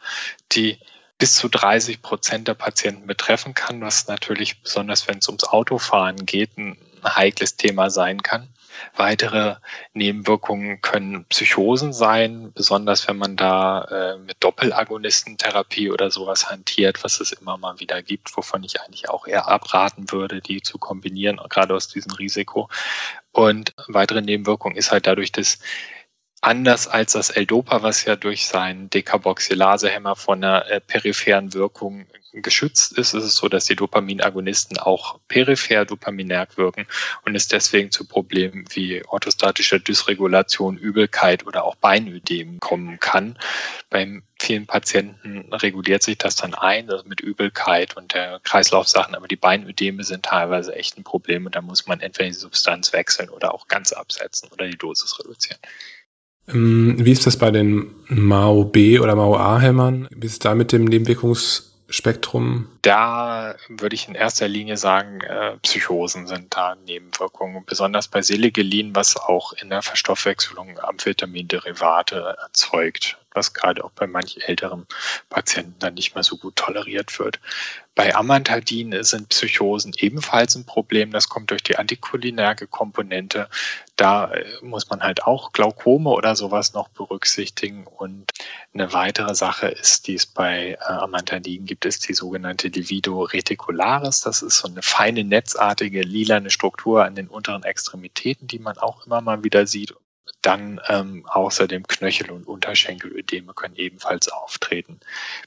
die 0.52 0.80
bis 1.18 1.36
zu 1.36 1.50
30 1.50 2.02
Prozent 2.02 2.48
der 2.48 2.56
Patienten 2.56 3.06
betreffen 3.06 3.54
kann, 3.54 3.82
was 3.82 4.08
natürlich 4.08 4.62
besonders, 4.64 5.08
wenn 5.08 5.20
es 5.20 5.28
ums 5.28 5.44
Autofahren 5.44 6.26
geht, 6.26 6.58
ein 6.58 6.78
heikles 7.04 7.58
Thema 7.58 7.92
sein 7.92 8.24
kann. 8.24 8.48
Weitere 8.96 9.56
Nebenwirkungen 9.94 10.82
können 10.82 11.26
Psychosen 11.26 11.94
sein, 11.94 12.52
besonders 12.54 13.08
wenn 13.08 13.18
man 13.18 13.36
da 13.36 13.84
äh, 13.84 14.18
mit 14.18 14.38
Doppelagonistentherapie 14.40 15.92
oder 15.92 16.12
sowas 16.12 16.50
hantiert, 16.50 17.04
was 17.04 17.20
es 17.20 17.32
immer 17.32 17.58
mal 17.58 17.80
wieder 17.80 18.02
gibt, 18.02 18.36
wovon 18.36 18.64
ich 18.64 18.82
eigentlich 18.82 19.10
auch 19.10 19.28
eher 19.28 19.48
abraten 19.48 20.12
würde, 20.12 20.42
die 20.42 20.62
zu 20.62 20.78
kombinieren, 20.78 21.40
gerade 21.50 21.76
aus 21.76 21.88
diesem 21.88 22.12
Risiko. 22.14 22.70
Und 23.32 23.74
weitere 23.88 24.22
Nebenwirkung 24.22 24.76
ist 24.76 24.92
halt 24.92 25.08
dadurch, 25.08 25.32
dass 25.32 25.60
anders 26.42 26.88
als 26.88 27.14
das 27.14 27.30
L-Dopa, 27.30 27.84
was 27.84 28.04
ja 28.06 28.16
durch 28.16 28.46
seinen 28.46 28.90
Dekarboxylasehemmer 28.90 30.16
von 30.16 30.44
einer 30.44 30.70
äh, 30.70 30.82
peripheren 30.82 31.54
Wirkung 31.54 32.08
geschützt 32.34 32.98
ist, 32.98 33.14
ist 33.14 33.24
es 33.24 33.36
so, 33.36 33.50
dass 33.50 33.66
die 33.66 33.76
Dopaminagonisten 33.76 34.78
auch 34.78 35.20
peripher 35.28 35.86
dopaminerg 35.86 36.58
wirken 36.58 36.88
und 37.26 37.36
es 37.36 37.48
deswegen 37.48 37.92
zu 37.92 38.08
Problemen 38.08 38.66
wie 38.70 39.04
orthostatischer 39.06 39.80
Dysregulation, 39.80 40.78
Übelkeit 40.78 41.46
oder 41.46 41.66
auch 41.66 41.76
Beinödem 41.76 42.60
kommen 42.60 43.00
kann. 43.00 43.38
Beim 43.90 44.24
vielen 44.40 44.66
Patienten 44.66 45.54
reguliert 45.54 46.04
sich 46.04 46.18
das 46.18 46.36
dann 46.36 46.54
ein, 46.54 46.90
also 46.90 47.04
mit 47.06 47.20
Übelkeit 47.20 47.98
und 47.98 48.14
der 48.14 48.40
Kreislaufsachen, 48.44 49.14
aber 49.14 49.28
die 49.28 49.36
Beinödeme 49.36 50.04
sind 50.04 50.24
teilweise 50.24 50.74
echt 50.74 50.98
ein 50.98 51.04
Problem 51.04 51.46
und 51.46 51.56
da 51.56 51.62
muss 51.62 51.86
man 51.86 52.00
entweder 52.00 52.30
die 52.30 52.36
Substanz 52.36 52.94
wechseln 52.94 53.30
oder 53.30 53.54
auch 53.54 53.68
ganz 53.68 53.92
absetzen 53.92 54.50
oder 54.52 54.68
die 54.68 54.78
Dosis 54.78 55.20
reduzieren. 55.20 55.60
Ähm, 56.54 56.96
wie 56.98 57.12
ist 57.12 57.26
das 57.26 57.38
bei 57.38 57.52
den 57.52 57.88
Mao 58.08 58.66
B 58.66 59.00
oder 59.00 59.16
Mao 59.16 59.36
A-Hämmern? 59.36 60.08
Wie 60.16 60.26
ist 60.26 60.34
es 60.34 60.40
da 60.40 60.56
mit 60.56 60.72
dem 60.72 60.86
Nebenwirkungsspektrum? 60.86 62.66
Da 62.82 63.56
würde 63.68 63.94
ich 63.94 64.08
in 64.08 64.16
erster 64.16 64.48
Linie 64.48 64.76
sagen, 64.76 65.22
äh, 65.22 65.58
Psychosen 65.58 66.26
sind 66.26 66.56
da 66.56 66.76
Nebenwirkungen, 66.76 67.64
besonders 67.66 68.08
bei 68.08 68.22
Selegelin, 68.24 68.96
was 68.96 69.18
auch 69.18 69.54
in 69.54 69.70
der 69.70 69.84
Verstoffwechselung 69.84 70.80
Amphetaminderivate 70.80 72.38
erzeugt 72.42 73.18
was 73.34 73.54
gerade 73.54 73.84
auch 73.84 73.92
bei 73.92 74.08
manch 74.08 74.40
älteren 74.48 74.86
Patienten 75.30 75.76
dann 75.80 75.94
nicht 75.94 76.16
mehr 76.16 76.24
so 76.24 76.38
gut 76.38 76.56
toleriert 76.56 77.18
wird. 77.20 77.40
Bei 77.94 78.16
Amantadin 78.16 79.04
sind 79.04 79.30
Psychosen 79.30 79.94
ebenfalls 79.98 80.56
ein 80.56 80.66
Problem. 80.66 81.12
Das 81.12 81.28
kommt 81.28 81.52
durch 81.52 81.62
die 81.62 81.78
anticholinerge 81.78 82.68
Komponente. 82.68 83.50
Da 83.98 84.32
äh, 84.32 84.46
muss 84.62 84.90
man 84.90 85.02
halt 85.02 85.24
auch 85.24 85.52
Glaukome 85.52 86.10
oder 86.10 86.36
sowas 86.36 86.74
noch 86.74 86.88
berücksichtigen. 86.90 87.86
Und 87.86 88.32
eine 88.74 88.94
weitere 88.94 89.36
Sache 89.36 89.68
ist, 89.68 90.08
die 90.08 90.16
es 90.16 90.26
bei 90.26 90.78
äh, 90.80 90.84
Amantadin 90.84 91.66
gibt, 91.66 91.86
ist 91.86 92.08
die 92.08 92.14
sogenannte 92.14 92.70
Livido 92.72 93.22
reticularis. 93.22 94.22
Das 94.22 94.42
ist 94.42 94.58
so 94.58 94.68
eine 94.68 94.82
feine 94.82 95.24
netzartige 95.24 96.02
lilane 96.02 96.50
Struktur 96.50 97.06
an 97.06 97.16
den 97.16 97.28
unteren 97.28 97.64
Extremitäten, 97.64 98.48
die 98.48 98.60
man 98.60 98.78
auch 98.78 99.06
immer 99.06 99.22
mal 99.22 99.44
wieder 99.44 99.68
sieht. 99.68 99.94
Dann 100.42 100.82
ähm, 100.88 101.26
außerdem 101.28 101.88
Knöchel- 101.88 102.32
und 102.32 102.48
Unterschenkelödeme 102.48 103.54
können 103.54 103.76
ebenfalls 103.76 104.28
auftreten. 104.28 105.00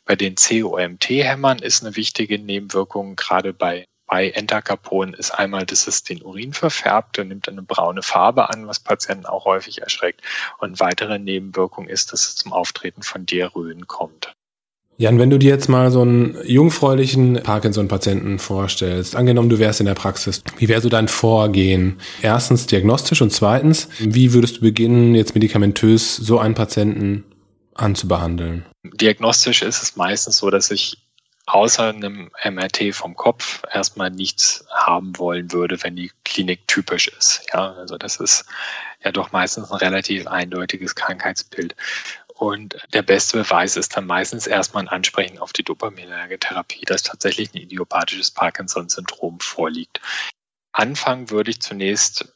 Bei 0.04 0.14
den 0.14 0.36
COMT-Hämmern 0.36 1.58
ist 1.58 1.82
eine 1.82 1.96
wichtige 1.96 2.38
Nebenwirkung, 2.38 3.16
gerade 3.16 3.52
bei 3.52 3.86
bei 4.06 4.30
Entacapon 4.30 5.14
ist 5.14 5.30
einmal, 5.30 5.64
dass 5.64 5.86
es 5.86 6.02
den 6.02 6.22
Urin 6.22 6.52
verfärbt 6.52 7.18
und 7.18 7.28
nimmt 7.28 7.48
eine 7.48 7.62
braune 7.62 8.02
Farbe 8.02 8.50
an, 8.50 8.66
was 8.66 8.78
Patienten 8.80 9.26
auch 9.26 9.46
häufig 9.46 9.80
erschreckt. 9.80 10.20
Und 10.58 10.78
weitere 10.78 11.18
Nebenwirkung 11.18 11.88
ist, 11.88 12.12
dass 12.12 12.26
es 12.26 12.36
zum 12.36 12.52
Auftreten 12.52 13.02
von 13.02 13.24
Diarrhoen 13.24 13.86
kommt. 13.86 14.34
Jan, 14.96 15.18
wenn 15.18 15.30
du 15.30 15.38
dir 15.38 15.50
jetzt 15.50 15.68
mal 15.68 15.90
so 15.90 16.02
einen 16.02 16.38
jungfräulichen 16.44 17.42
Parkinson-Patienten 17.42 18.38
vorstellst, 18.38 19.16
angenommen 19.16 19.48
du 19.48 19.58
wärst 19.58 19.80
in 19.80 19.86
der 19.86 19.94
Praxis, 19.94 20.42
wie 20.58 20.68
wäre 20.68 20.80
so 20.80 20.88
dein 20.88 21.08
Vorgehen? 21.08 21.98
Erstens 22.22 22.66
diagnostisch 22.66 23.20
und 23.20 23.32
zweitens, 23.32 23.88
wie 23.98 24.32
würdest 24.32 24.58
du 24.58 24.60
beginnen, 24.60 25.16
jetzt 25.16 25.34
medikamentös 25.34 26.14
so 26.16 26.38
einen 26.38 26.54
Patienten 26.54 27.24
anzubehandeln? 27.74 28.66
Diagnostisch 28.84 29.62
ist 29.62 29.82
es 29.82 29.96
meistens 29.96 30.36
so, 30.36 30.50
dass 30.50 30.70
ich 30.70 30.98
außer 31.46 31.88
einem 31.88 32.30
MRT 32.44 32.94
vom 32.94 33.16
Kopf 33.16 33.62
erstmal 33.72 34.10
nichts 34.10 34.64
haben 34.72 35.18
wollen 35.18 35.52
würde, 35.52 35.82
wenn 35.82 35.96
die 35.96 36.10
Klinik 36.24 36.66
typisch 36.68 37.08
ist. 37.08 37.42
Ja, 37.52 37.74
also 37.74 37.98
das 37.98 38.16
ist 38.16 38.46
ja 39.04 39.12
doch 39.12 39.32
meistens 39.32 39.70
ein 39.70 39.78
relativ 39.78 40.26
eindeutiges 40.26 40.94
Krankheitsbild. 40.94 41.74
Und 42.34 42.76
der 42.92 43.02
beste 43.02 43.38
Beweis 43.38 43.76
ist 43.76 43.96
dann 43.96 44.06
meistens 44.06 44.48
erstmal 44.48 44.82
ein 44.82 44.88
Ansprechen 44.88 45.38
auf 45.38 45.52
die 45.52 45.62
dopaminerge 45.62 46.38
Therapie, 46.38 46.84
dass 46.84 47.04
tatsächlich 47.04 47.54
ein 47.54 47.58
idiopathisches 47.58 48.32
Parkinson-Syndrom 48.32 49.38
vorliegt. 49.38 50.00
Anfangen 50.72 51.30
würde 51.30 51.52
ich 51.52 51.60
zunächst, 51.60 52.34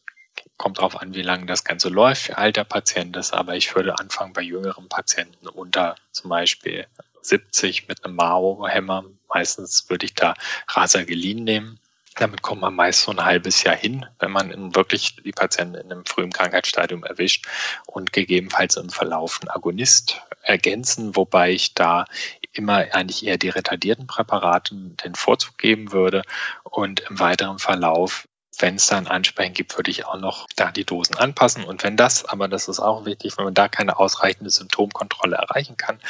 kommt 0.56 0.78
darauf 0.78 1.00
an, 1.00 1.14
wie 1.14 1.22
lange 1.22 1.46
das 1.46 1.64
Ganze 1.64 1.88
läuft, 1.88 2.28
wie 2.28 2.34
alt 2.34 2.56
der 2.56 2.64
Patient 2.64 3.16
ist, 3.16 3.32
aber 3.32 3.56
ich 3.56 3.74
würde 3.74 3.98
anfangen 3.98 4.32
bei 4.32 4.42
jüngeren 4.42 4.88
Patienten 4.88 5.48
unter 5.48 5.96
zum 6.12 6.30
Beispiel 6.30 6.86
70 7.22 7.88
mit 7.88 8.04
einem 8.04 8.14
Mao-Hämmer. 8.14 9.04
Meistens 9.28 9.90
würde 9.90 10.06
ich 10.06 10.14
da 10.14 10.34
Rasagelin 10.68 11.42
nehmen 11.42 11.80
damit 12.18 12.42
kommt 12.42 12.60
man 12.60 12.74
meist 12.74 13.02
so 13.02 13.12
ein 13.12 13.24
halbes 13.24 13.62
Jahr 13.62 13.76
hin, 13.76 14.06
wenn 14.18 14.30
man 14.30 14.74
wirklich 14.74 15.16
die 15.16 15.32
Patienten 15.32 15.76
in 15.76 15.92
einem 15.92 16.04
frühen 16.04 16.32
Krankheitsstadium 16.32 17.04
erwischt 17.04 17.46
und 17.86 18.12
gegebenenfalls 18.12 18.76
im 18.76 18.90
Verlauf 18.90 19.40
einen 19.40 19.50
Agonist 19.50 20.20
ergänzen, 20.42 21.16
wobei 21.16 21.52
ich 21.52 21.74
da 21.74 22.04
immer 22.52 22.86
eigentlich 22.92 23.26
eher 23.26 23.38
die 23.38 23.48
retardierten 23.48 24.06
Präparaten 24.06 24.96
den 24.96 25.14
Vorzug 25.14 25.58
geben 25.58 25.92
würde. 25.92 26.22
Und 26.64 27.00
im 27.08 27.18
weiteren 27.18 27.58
Verlauf 27.58 28.27
wenn 28.58 28.76
es 28.76 28.86
dann 28.86 29.06
Ansprechen 29.06 29.54
gibt, 29.54 29.76
würde 29.76 29.90
ich 29.90 30.06
auch 30.06 30.18
noch 30.18 30.46
da 30.56 30.70
die 30.70 30.84
Dosen 30.84 31.16
anpassen. 31.16 31.64
Und 31.64 31.84
wenn 31.84 31.96
das, 31.96 32.24
aber 32.24 32.48
das 32.48 32.68
ist 32.68 32.80
auch 32.80 33.04
wichtig, 33.04 33.36
wenn 33.36 33.44
man 33.44 33.54
da 33.54 33.68
keine 33.68 33.98
ausreichende 33.98 34.50
Symptomkontrolle 34.50 35.36
erreichen 35.36 35.76
kann, 35.76 36.00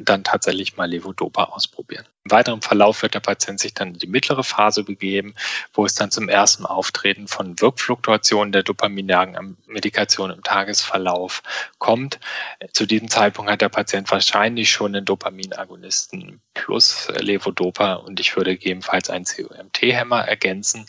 dann 0.00 0.24
tatsächlich 0.24 0.76
mal 0.76 0.88
Levodopa 0.88 1.44
ausprobieren. 1.44 2.06
Im 2.24 2.30
weiteren 2.32 2.60
Verlauf 2.60 3.02
wird 3.02 3.14
der 3.14 3.20
Patient 3.20 3.60
sich 3.60 3.72
dann 3.72 3.88
in 3.88 3.98
die 3.98 4.08
mittlere 4.08 4.42
Phase 4.42 4.82
begeben, 4.82 5.34
wo 5.72 5.84
es 5.84 5.94
dann 5.94 6.10
zum 6.10 6.28
ersten 6.28 6.66
Auftreten 6.66 7.28
von 7.28 7.60
Wirkfluktuationen 7.60 8.50
der 8.50 8.64
dopaminergen 8.64 9.56
Medikation 9.66 10.30
im 10.30 10.42
Tagesverlauf 10.42 11.42
kommt. 11.78 12.18
Zu 12.72 12.86
diesem 12.86 13.08
Zeitpunkt 13.08 13.50
hat 13.50 13.60
der 13.60 13.68
Patient 13.68 14.10
wahrscheinlich 14.10 14.70
schon 14.70 14.94
einen 14.94 15.04
Dopaminagonisten 15.04 16.40
plus 16.54 17.08
Levodopa 17.16 17.94
und 17.94 18.18
ich 18.18 18.36
würde 18.36 18.56
gegebenenfalls 18.56 19.08
einen 19.08 19.24
COMT-Hämmer 19.24 20.26
ergänzen 20.26 20.86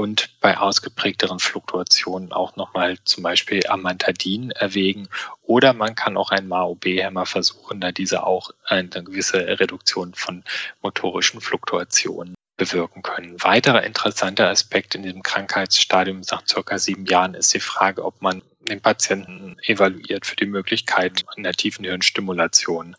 und 0.00 0.30
bei 0.40 0.56
ausgeprägteren 0.56 1.38
Fluktuationen 1.40 2.32
auch 2.32 2.56
nochmal 2.56 2.96
zum 3.04 3.22
Beispiel 3.22 3.66
Amantadin 3.66 4.50
erwägen. 4.50 5.08
Oder 5.42 5.74
man 5.74 5.94
kann 5.94 6.16
auch 6.16 6.30
einen 6.30 6.48
MAOB-Hämmer 6.48 7.26
versuchen, 7.26 7.82
da 7.82 7.92
diese 7.92 8.24
auch 8.24 8.50
eine 8.64 8.88
gewisse 8.88 9.60
Reduktion 9.60 10.14
von 10.14 10.42
motorischen 10.80 11.42
Fluktuationen 11.42 12.34
bewirken 12.56 13.02
können. 13.02 13.42
Weiterer 13.42 13.84
interessanter 13.84 14.48
Aspekt 14.48 14.94
in 14.94 15.02
diesem 15.02 15.22
Krankheitsstadium 15.22 16.22
nach 16.30 16.46
circa 16.48 16.78
sieben 16.78 17.04
Jahren 17.04 17.34
ist 17.34 17.52
die 17.52 17.60
Frage, 17.60 18.02
ob 18.02 18.22
man 18.22 18.40
den 18.70 18.80
Patienten 18.80 19.58
evaluiert 19.66 20.24
für 20.24 20.36
die 20.36 20.46
Möglichkeit 20.46 21.24
einer 21.36 21.52
tiefen 21.52 21.84
Hirnstimulation. 21.84 22.96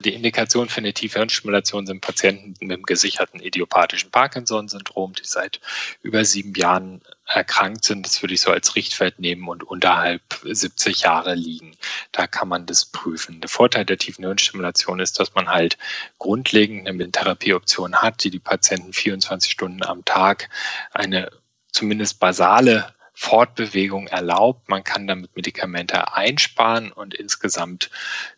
Die 0.00 0.14
Indikation 0.14 0.70
für 0.70 0.78
eine 0.78 0.94
tiefe 0.94 1.18
Hirnstimulation 1.18 1.86
sind 1.86 2.00
Patienten 2.00 2.54
mit 2.58 2.62
einem 2.62 2.82
gesicherten 2.82 3.38
idiopathischen 3.38 4.10
Parkinson-Syndrom, 4.10 5.12
die 5.12 5.26
seit 5.26 5.60
über 6.02 6.24
sieben 6.24 6.54
Jahren 6.54 7.02
erkrankt 7.26 7.84
sind. 7.84 8.06
Das 8.06 8.22
würde 8.22 8.32
ich 8.32 8.40
so 8.40 8.50
als 8.50 8.76
Richtwert 8.76 9.18
nehmen 9.18 9.46
und 9.46 9.62
unterhalb 9.62 10.22
70 10.42 11.02
Jahre 11.02 11.34
liegen. 11.34 11.76
Da 12.12 12.26
kann 12.26 12.48
man 12.48 12.64
das 12.64 12.86
prüfen. 12.86 13.42
Der 13.42 13.50
Vorteil 13.50 13.84
der 13.84 13.98
tiefen 13.98 14.24
Hirnstimulation 14.24 15.00
ist, 15.00 15.20
dass 15.20 15.34
man 15.34 15.48
halt 15.48 15.76
grundlegend 16.18 16.88
eine 16.88 17.10
Therapieoption 17.10 17.96
hat, 17.96 18.24
die 18.24 18.30
die 18.30 18.38
Patienten 18.38 18.94
24 18.94 19.52
Stunden 19.52 19.84
am 19.84 20.04
Tag 20.06 20.48
eine 20.92 21.30
zumindest 21.72 22.20
basale 22.20 22.94
Fortbewegung 23.20 24.06
erlaubt. 24.06 24.70
Man 24.70 24.82
kann 24.82 25.06
damit 25.06 25.36
Medikamente 25.36 26.14
einsparen 26.14 26.90
und 26.90 27.12
insgesamt 27.12 27.90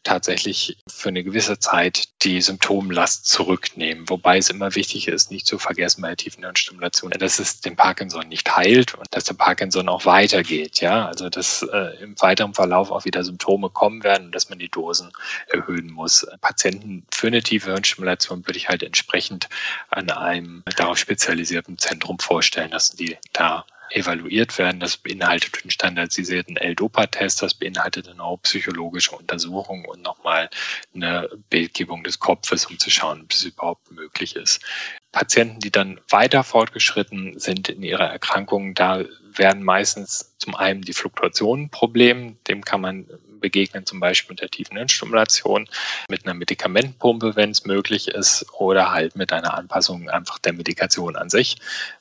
tatsächlich 0.02 0.76
für 0.88 1.10
eine 1.10 1.22
gewisse 1.22 1.60
Zeit 1.60 2.08
die 2.22 2.42
Symptomlast 2.42 3.26
zurücknehmen. 3.26 4.08
Wobei 4.08 4.38
es 4.38 4.50
immer 4.50 4.74
wichtig 4.74 5.06
ist, 5.06 5.30
nicht 5.30 5.46
zu 5.46 5.60
vergessen 5.60 6.02
bei 6.02 6.08
der 6.08 6.16
tiefen 6.16 6.42
Hirnstimulation, 6.42 7.12
dass 7.12 7.38
es 7.38 7.60
den 7.60 7.76
Parkinson 7.76 8.28
nicht 8.28 8.56
heilt 8.56 8.94
und 8.94 9.06
dass 9.12 9.22
der 9.22 9.34
Parkinson 9.34 9.88
auch 9.88 10.04
weitergeht. 10.04 10.80
Ja, 10.80 11.06
also 11.06 11.28
dass 11.28 11.62
äh, 11.62 12.02
im 12.02 12.20
weiteren 12.20 12.52
Verlauf 12.52 12.90
auch 12.90 13.04
wieder 13.04 13.22
Symptome 13.22 13.70
kommen 13.70 14.02
werden 14.02 14.26
und 14.26 14.34
dass 14.34 14.50
man 14.50 14.58
die 14.58 14.68
Dosen 14.68 15.12
erhöhen 15.46 15.92
muss. 15.92 16.26
Patienten 16.40 17.06
für 17.12 17.28
eine 17.28 17.44
tiefe 17.44 17.70
Hirnstimulation 17.70 18.44
würde 18.48 18.58
ich 18.58 18.68
halt 18.68 18.82
entsprechend 18.82 19.48
an 19.90 20.10
einem 20.10 20.64
darauf 20.76 20.98
spezialisierten 20.98 21.78
Zentrum 21.78 22.18
vorstellen, 22.18 22.72
dass 22.72 22.90
die 22.90 23.16
da 23.32 23.64
evaluiert 23.94 24.58
werden. 24.58 24.80
Das 24.80 24.96
beinhaltet 24.96 25.62
den 25.62 25.70
standardisierten 25.70 26.56
L-Dopa-Test, 26.56 27.42
das 27.42 27.54
beinhaltet 27.54 28.08
eine 28.08 28.38
psychologische 28.42 29.16
Untersuchung 29.16 29.84
und 29.84 30.02
nochmal 30.02 30.50
eine 30.94 31.28
Bildgebung 31.50 32.04
des 32.04 32.18
Kopfes, 32.18 32.66
um 32.66 32.78
zu 32.78 32.90
schauen, 32.90 33.22
ob 33.22 33.32
es 33.32 33.44
überhaupt 33.44 33.90
möglich 33.90 34.36
ist. 34.36 34.64
Patienten, 35.12 35.60
die 35.60 35.70
dann 35.70 36.00
weiter 36.08 36.42
fortgeschritten 36.42 37.38
sind 37.38 37.68
in 37.68 37.82
ihrer 37.82 38.08
Erkrankung, 38.08 38.74
da 38.74 39.04
werden 39.38 39.62
meistens 39.62 40.34
zum 40.38 40.54
einen 40.54 40.82
die 40.82 40.92
Fluktuationen 40.92 41.70
Problem, 41.70 42.36
dem 42.48 42.64
kann 42.64 42.80
man 42.80 43.06
begegnen, 43.42 43.84
zum 43.84 44.00
Beispiel 44.00 44.34
mit 44.34 44.40
der 44.40 44.48
tiefen 44.48 44.76
Hirnstimulation, 44.76 45.68
mit 46.08 46.24
einer 46.24 46.34
Medikamentenpumpe, 46.34 47.36
wenn 47.36 47.50
es 47.50 47.66
möglich 47.66 48.08
ist, 48.08 48.46
oder 48.54 48.92
halt 48.92 49.16
mit 49.16 49.32
einer 49.32 49.54
Anpassung 49.54 50.08
einfach 50.08 50.38
der 50.38 50.54
Medikation 50.54 51.16
an 51.16 51.28
sich. 51.28 51.56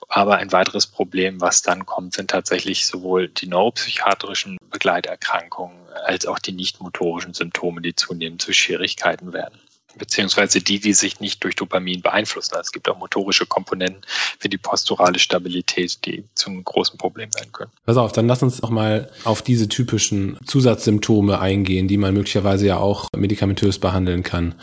Aber 0.07 0.37
ein 0.37 0.51
weiteres 0.51 0.87
Problem, 0.87 1.41
was 1.41 1.61
dann 1.61 1.85
kommt, 1.85 2.13
sind 2.13 2.31
tatsächlich 2.31 2.85
sowohl 2.85 3.27
die 3.27 3.47
neuropsychiatrischen 3.47 4.57
Begleiterkrankungen 4.69 5.77
als 6.05 6.25
auch 6.25 6.39
die 6.39 6.53
nicht 6.53 6.79
motorischen 6.79 7.33
Symptome, 7.33 7.81
die 7.81 7.95
zunehmend 7.95 8.41
zu 8.41 8.53
Schwierigkeiten 8.53 9.33
werden 9.33 9.59
beziehungsweise 9.97 10.61
die, 10.61 10.79
die 10.79 10.93
sich 10.93 11.19
nicht 11.19 11.43
durch 11.43 11.55
Dopamin 11.55 12.01
beeinflussen. 12.01 12.53
Also 12.53 12.67
es 12.67 12.71
gibt 12.71 12.89
auch 12.89 12.97
motorische 12.97 13.45
Komponenten 13.45 14.01
wie 14.39 14.49
die 14.49 14.57
posturale 14.57 15.19
Stabilität, 15.19 16.05
die 16.05 16.23
zu 16.35 16.49
einem 16.49 16.63
großen 16.63 16.97
Problem 16.97 17.33
werden 17.35 17.51
können. 17.51 17.71
Pass 17.85 17.97
auf, 17.97 18.11
dann 18.11 18.27
lass 18.27 18.43
uns 18.43 18.61
noch 18.61 18.69
mal 18.69 19.09
auf 19.23 19.41
diese 19.41 19.67
typischen 19.67 20.37
Zusatzsymptome 20.45 21.39
eingehen, 21.39 21.87
die 21.87 21.97
man 21.97 22.13
möglicherweise 22.13 22.67
ja 22.67 22.77
auch 22.77 23.07
medikamentös 23.15 23.79
behandeln 23.79 24.23
kann. 24.23 24.55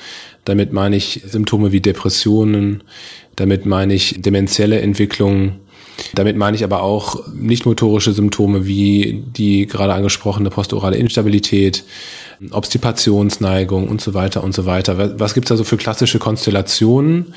Damit 0.45 0.73
meine 0.73 0.97
ich 0.97 1.23
Symptome 1.27 1.73
wie 1.73 1.81
Depressionen, 1.81 2.85
damit 3.37 3.67
meine 3.67 3.95
ich 3.95 4.21
demenzielle 4.21 4.81
Entwicklungen, 4.81 5.61
damit 6.15 6.37
meine 6.37 6.57
ich 6.57 6.65
aber 6.65 6.83
auch 6.83 7.27
nicht 7.33 7.67
motorische 7.67 8.13
Symptome 8.13 8.67
wie 8.67 9.25
die 9.37 9.67
gerade 9.67 9.95
angesprochene 9.95 10.51
posturale 10.51 10.97
Instabilität, 10.97 11.85
Obstipationsneigung 12.51 13.89
und 13.89 14.01
so 14.01 14.15
weiter 14.15 14.45
und 14.45 14.55
so 14.55 14.65
weiter. 14.65 15.19
Was 15.19 15.35
gibt's 15.35 15.49
da 15.49 15.57
so 15.57 15.65
für 15.65 15.77
klassische 15.77 16.19
Konstellationen, 16.19 17.35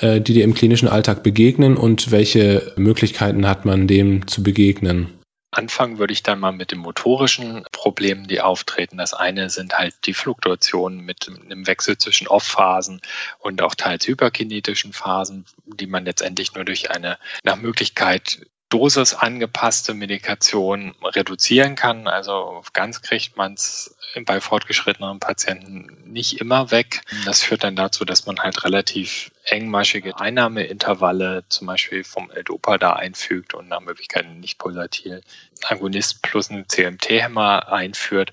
äh, 0.00 0.20
die 0.20 0.34
dir 0.34 0.44
im 0.44 0.54
klinischen 0.54 0.88
Alltag 0.88 1.22
begegnen 1.22 1.76
und 1.76 2.10
welche 2.10 2.72
Möglichkeiten 2.76 3.48
hat 3.48 3.64
man 3.64 3.86
dem 3.86 4.26
zu 4.26 4.42
begegnen? 4.42 5.21
Anfangen 5.54 5.98
würde 5.98 6.14
ich 6.14 6.22
dann 6.22 6.40
mal 6.40 6.52
mit 6.52 6.72
den 6.72 6.78
motorischen 6.78 7.64
Problemen, 7.72 8.26
die 8.26 8.40
auftreten. 8.40 8.96
Das 8.96 9.12
eine 9.12 9.50
sind 9.50 9.74
halt 9.78 9.94
die 10.06 10.14
Fluktuationen 10.14 11.00
mit 11.00 11.28
einem 11.28 11.66
Wechsel 11.66 11.98
zwischen 11.98 12.26
Off-Phasen 12.26 13.02
und 13.38 13.60
auch 13.60 13.74
teils 13.74 14.06
hyperkinetischen 14.06 14.94
Phasen, 14.94 15.44
die 15.66 15.86
man 15.86 16.06
letztendlich 16.06 16.54
nur 16.54 16.64
durch 16.64 16.90
eine 16.90 17.18
nach 17.44 17.56
Möglichkeit 17.56 18.46
Dosis 18.70 19.12
angepasste 19.12 19.92
Medikation 19.92 20.94
reduzieren 21.02 21.74
kann. 21.74 22.08
Also 22.08 22.62
ganz 22.72 23.02
kriegt 23.02 23.36
man 23.36 23.52
es 23.52 23.91
bei 24.24 24.40
fortgeschrittenen 24.40 25.20
Patienten 25.20 25.96
nicht 26.04 26.40
immer 26.40 26.70
weg. 26.70 27.02
Das 27.24 27.42
führt 27.42 27.64
dann 27.64 27.76
dazu, 27.76 28.04
dass 28.04 28.26
man 28.26 28.38
halt 28.38 28.64
relativ 28.64 29.30
engmaschige 29.44 30.18
Einnahmeintervalle 30.18 31.44
zum 31.48 31.66
Beispiel 31.66 32.04
vom 32.04 32.30
L-Dopa 32.30 32.78
da 32.78 32.92
einfügt 32.92 33.54
und 33.54 33.68
nach 33.68 33.80
Möglichkeit 33.80 34.28
nicht 34.28 34.58
pulsatil 34.58 35.22
Agonist 35.64 36.22
plus 36.22 36.50
einen 36.50 36.68
CMT-Hämmer 36.68 37.72
einführt. 37.72 38.32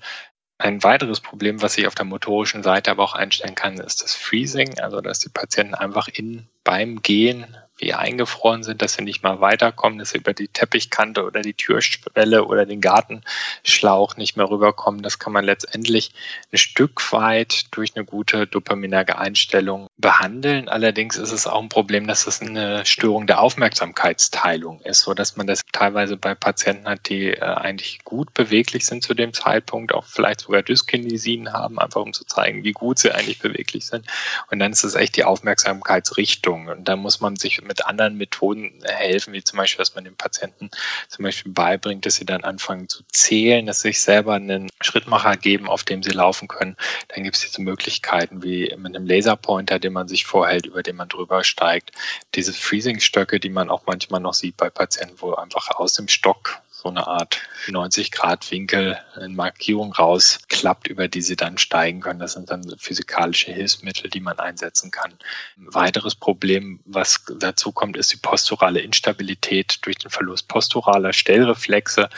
Ein 0.57 0.83
weiteres 0.83 1.21
Problem, 1.21 1.61
was 1.61 1.77
ich 1.77 1.87
auf 1.87 1.95
der 1.95 2.05
motorischen 2.05 2.63
Seite 2.63 2.91
aber 2.91 3.03
auch 3.03 3.13
einstellen 3.13 3.55
kann, 3.55 3.79
ist 3.79 4.03
das 4.03 4.13
Freezing, 4.13 4.79
also 4.79 4.99
dass 4.99 5.19
die 5.19 5.29
Patienten 5.29 5.73
einfach 5.73 6.09
in 6.09 6.49
beim 6.65 7.01
Gehen 7.01 7.55
wie 7.79 7.93
eingefroren 7.93 8.63
sind, 8.63 8.81
dass 8.81 8.93
sie 8.93 9.03
nicht 9.03 9.23
mal 9.23 9.41
weiterkommen, 9.41 9.99
dass 9.99 10.11
sie 10.11 10.19
über 10.19 10.33
die 10.33 10.47
Teppichkante 10.47 11.23
oder 11.25 11.41
die 11.41 11.53
Türschwelle 11.53 12.45
oder 12.45 12.65
den 12.65 12.81
Gartenschlauch 12.81 14.17
nicht 14.17 14.37
mehr 14.37 14.49
rüberkommen. 14.49 15.01
Das 15.01 15.19
kann 15.19 15.33
man 15.33 15.45
letztendlich 15.45 16.11
ein 16.51 16.57
Stück 16.57 17.11
weit 17.11 17.65
durch 17.71 17.95
eine 17.95 18.05
gute 18.05 18.47
dopaminerge 18.47 19.17
Einstellung 19.17 19.88
behandeln. 19.99 20.69
Allerdings 20.69 21.17
ist 21.17 21.31
es 21.31 21.45
auch 21.45 21.61
ein 21.61 21.69
Problem, 21.69 22.07
dass 22.07 22.25
es 22.25 22.41
eine 22.41 22.85
Störung 22.85 23.27
der 23.27 23.41
Aufmerksamkeitsteilung 23.41 24.81
ist, 24.81 25.01
so 25.01 25.13
dass 25.13 25.35
man 25.35 25.45
das 25.45 25.61
teilweise 25.73 26.15
bei 26.15 26.35
Patienten 26.35 26.87
hat, 26.87 27.09
die 27.09 27.31
äh, 27.31 27.41
eigentlich 27.41 28.03
gut 28.05 28.33
beweglich 28.33 28.85
sind 28.85 29.03
zu 29.03 29.13
dem 29.13 29.33
Zeitpunkt, 29.33 29.93
auch 29.93 30.05
vielleicht 30.05 30.41
sogar 30.41 30.63
Dyskinesien 30.63 31.51
haben, 31.51 31.79
einfach 31.79 32.01
um 32.01 32.13
zu 32.13 32.25
zeigen, 32.25 32.63
wie 32.63 32.71
gut 32.71 32.97
sie 32.99 33.11
eigentlich 33.11 33.39
beweglich 33.39 33.85
sind. 33.85 34.05
Und 34.49 34.59
dann 34.59 34.71
ist 34.71 34.83
es 34.83 34.95
echt 34.95 35.17
die 35.17 35.25
Aufmerksamkeitsrichtung. 35.25 36.67
Und 36.67 36.87
da 36.87 36.95
muss 36.95 37.19
man 37.19 37.35
sich 37.35 37.61
mit 37.61 37.85
anderen 37.85 38.15
Methoden 38.15 38.81
helfen, 38.85 39.33
wie 39.33 39.43
zum 39.43 39.57
Beispiel, 39.57 39.79
dass 39.79 39.95
man 39.95 40.05
den 40.05 40.15
Patienten 40.15 40.69
zum 41.09 41.23
Beispiel 41.23 41.51
beibringt, 41.51 42.05
dass 42.05 42.15
sie 42.15 42.25
dann 42.25 42.45
anfangen 42.45 42.87
zu 42.87 43.03
zählen, 43.11 43.65
dass 43.65 43.81
sie 43.81 43.89
sich 43.89 44.01
selber 44.01 44.35
einen 44.35 44.69
Schrittmacher 44.81 45.35
geben, 45.35 45.67
auf 45.67 45.83
dem 45.83 46.03
sie 46.03 46.11
laufen 46.11 46.47
können. 46.47 46.77
Dann 47.09 47.23
gibt 47.23 47.35
es 47.35 47.41
diese 47.41 47.61
Möglichkeiten 47.61 48.43
wie 48.43 48.73
mit 48.77 48.95
einem 48.95 49.05
Laserpointer, 49.05 49.79
den 49.89 49.93
man 49.93 50.07
sich 50.07 50.25
vorhält, 50.25 50.67
über 50.67 50.83
den 50.83 50.95
man 50.95 51.09
drüber 51.09 51.43
steigt. 51.43 51.91
Diese 52.35 52.53
Freezing-Stöcke, 52.53 53.39
die 53.39 53.49
man 53.49 53.69
auch 53.69 53.83
manchmal 53.87 54.21
noch 54.21 54.35
sieht 54.35 54.55
bei 54.55 54.69
Patienten, 54.69 55.15
wo 55.17 55.33
einfach 55.33 55.69
aus 55.71 55.93
dem 55.93 56.07
Stock 56.07 56.61
so 56.71 56.87
eine 56.87 57.07
Art 57.07 57.41
90 57.67 58.11
Grad 58.11 58.49
Winkel 58.51 58.97
in 59.19 59.35
Markierung 59.35 59.91
rausklappt, 59.91 60.87
über 60.87 61.09
die 61.09 61.21
sie 61.21 61.35
dann 61.35 61.57
steigen 61.57 61.99
können. 61.99 62.19
Das 62.19 62.33
sind 62.33 62.51
dann 62.51 62.73
physikalische 62.77 63.51
Hilfsmittel, 63.51 64.09
die 64.09 64.21
man 64.21 64.39
einsetzen 64.39 64.89
kann. 64.89 65.11
Ein 65.57 65.73
weiteres 65.73 66.15
Problem, 66.15 66.79
was 66.85 67.25
dazu 67.37 67.73
kommt, 67.73 67.97
ist 67.97 68.13
die 68.13 68.17
posturale 68.17 68.79
Instabilität 68.79 69.79
durch 69.81 69.97
den 69.97 70.09
Verlust 70.09 70.47
posturaler 70.47 71.11
Stellreflexe, 71.11 72.09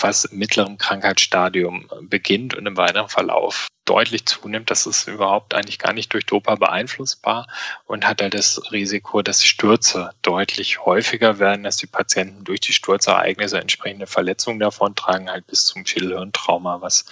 was 0.00 0.24
im 0.24 0.38
mittleren 0.38 0.78
Krankheitsstadium 0.78 1.88
beginnt 2.02 2.54
und 2.54 2.66
im 2.66 2.76
weiteren 2.76 3.08
Verlauf 3.08 3.68
deutlich 3.84 4.26
zunimmt. 4.26 4.70
Das 4.70 4.86
ist 4.86 5.08
überhaupt 5.08 5.54
eigentlich 5.54 5.78
gar 5.78 5.92
nicht 5.92 6.12
durch 6.12 6.24
Dopa 6.24 6.54
beeinflussbar 6.54 7.46
und 7.86 8.06
hat 8.06 8.22
halt 8.22 8.34
das 8.34 8.72
Risiko, 8.72 9.22
dass 9.22 9.44
Stürze 9.44 10.10
deutlich 10.22 10.84
häufiger 10.84 11.38
werden, 11.38 11.64
dass 11.64 11.76
die 11.76 11.86
Patienten 11.86 12.44
durch 12.44 12.60
die 12.60 12.72
Sturzereignisse 12.72 13.60
entsprechende 13.60 14.06
Verletzungen 14.06 14.60
davontragen, 14.60 15.30
halt 15.30 15.46
bis 15.46 15.64
zum 15.64 15.84
Schädelhirntrauma, 15.84 16.80
was 16.80 17.06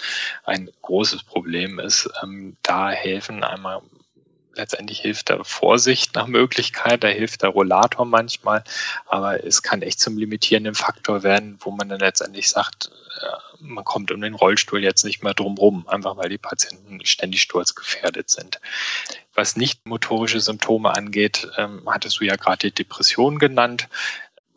ein 0.45 0.69
großes 0.81 1.23
Problem 1.23 1.79
ist. 1.79 2.09
Ähm, 2.23 2.55
da 2.63 2.89
helfen 2.89 3.43
einmal 3.43 3.81
letztendlich 4.55 4.99
hilft 4.99 5.29
da 5.29 5.43
Vorsicht 5.43 6.15
nach 6.15 6.27
Möglichkeit, 6.27 7.03
da 7.03 7.07
hilft 7.07 7.41
der 7.41 7.49
Rollator 7.49 8.05
manchmal, 8.05 8.63
aber 9.05 9.43
es 9.43 9.61
kann 9.61 9.81
echt 9.81 9.99
zum 9.99 10.17
limitierenden 10.17 10.75
Faktor 10.75 11.23
werden, 11.23 11.57
wo 11.61 11.71
man 11.71 11.89
dann 11.89 11.99
letztendlich 11.99 12.49
sagt, 12.49 12.91
äh, 13.21 13.61
man 13.61 13.83
kommt 13.83 14.11
um 14.11 14.21
den 14.21 14.33
Rollstuhl 14.33 14.83
jetzt 14.83 15.03
nicht 15.03 15.23
mehr 15.23 15.33
drum 15.33 15.57
rum, 15.57 15.87
einfach 15.87 16.17
weil 16.17 16.29
die 16.29 16.37
Patienten 16.37 17.05
ständig 17.05 17.41
sturzgefährdet 17.41 18.29
sind. 18.29 18.59
Was 19.33 19.55
nicht 19.55 19.85
motorische 19.85 20.41
Symptome 20.41 20.95
angeht, 20.95 21.47
ähm, 21.57 21.83
hattest 21.87 22.19
du 22.19 22.25
ja 22.25 22.35
gerade 22.35 22.69
die 22.69 22.75
Depression 22.83 23.39
genannt. 23.39 23.87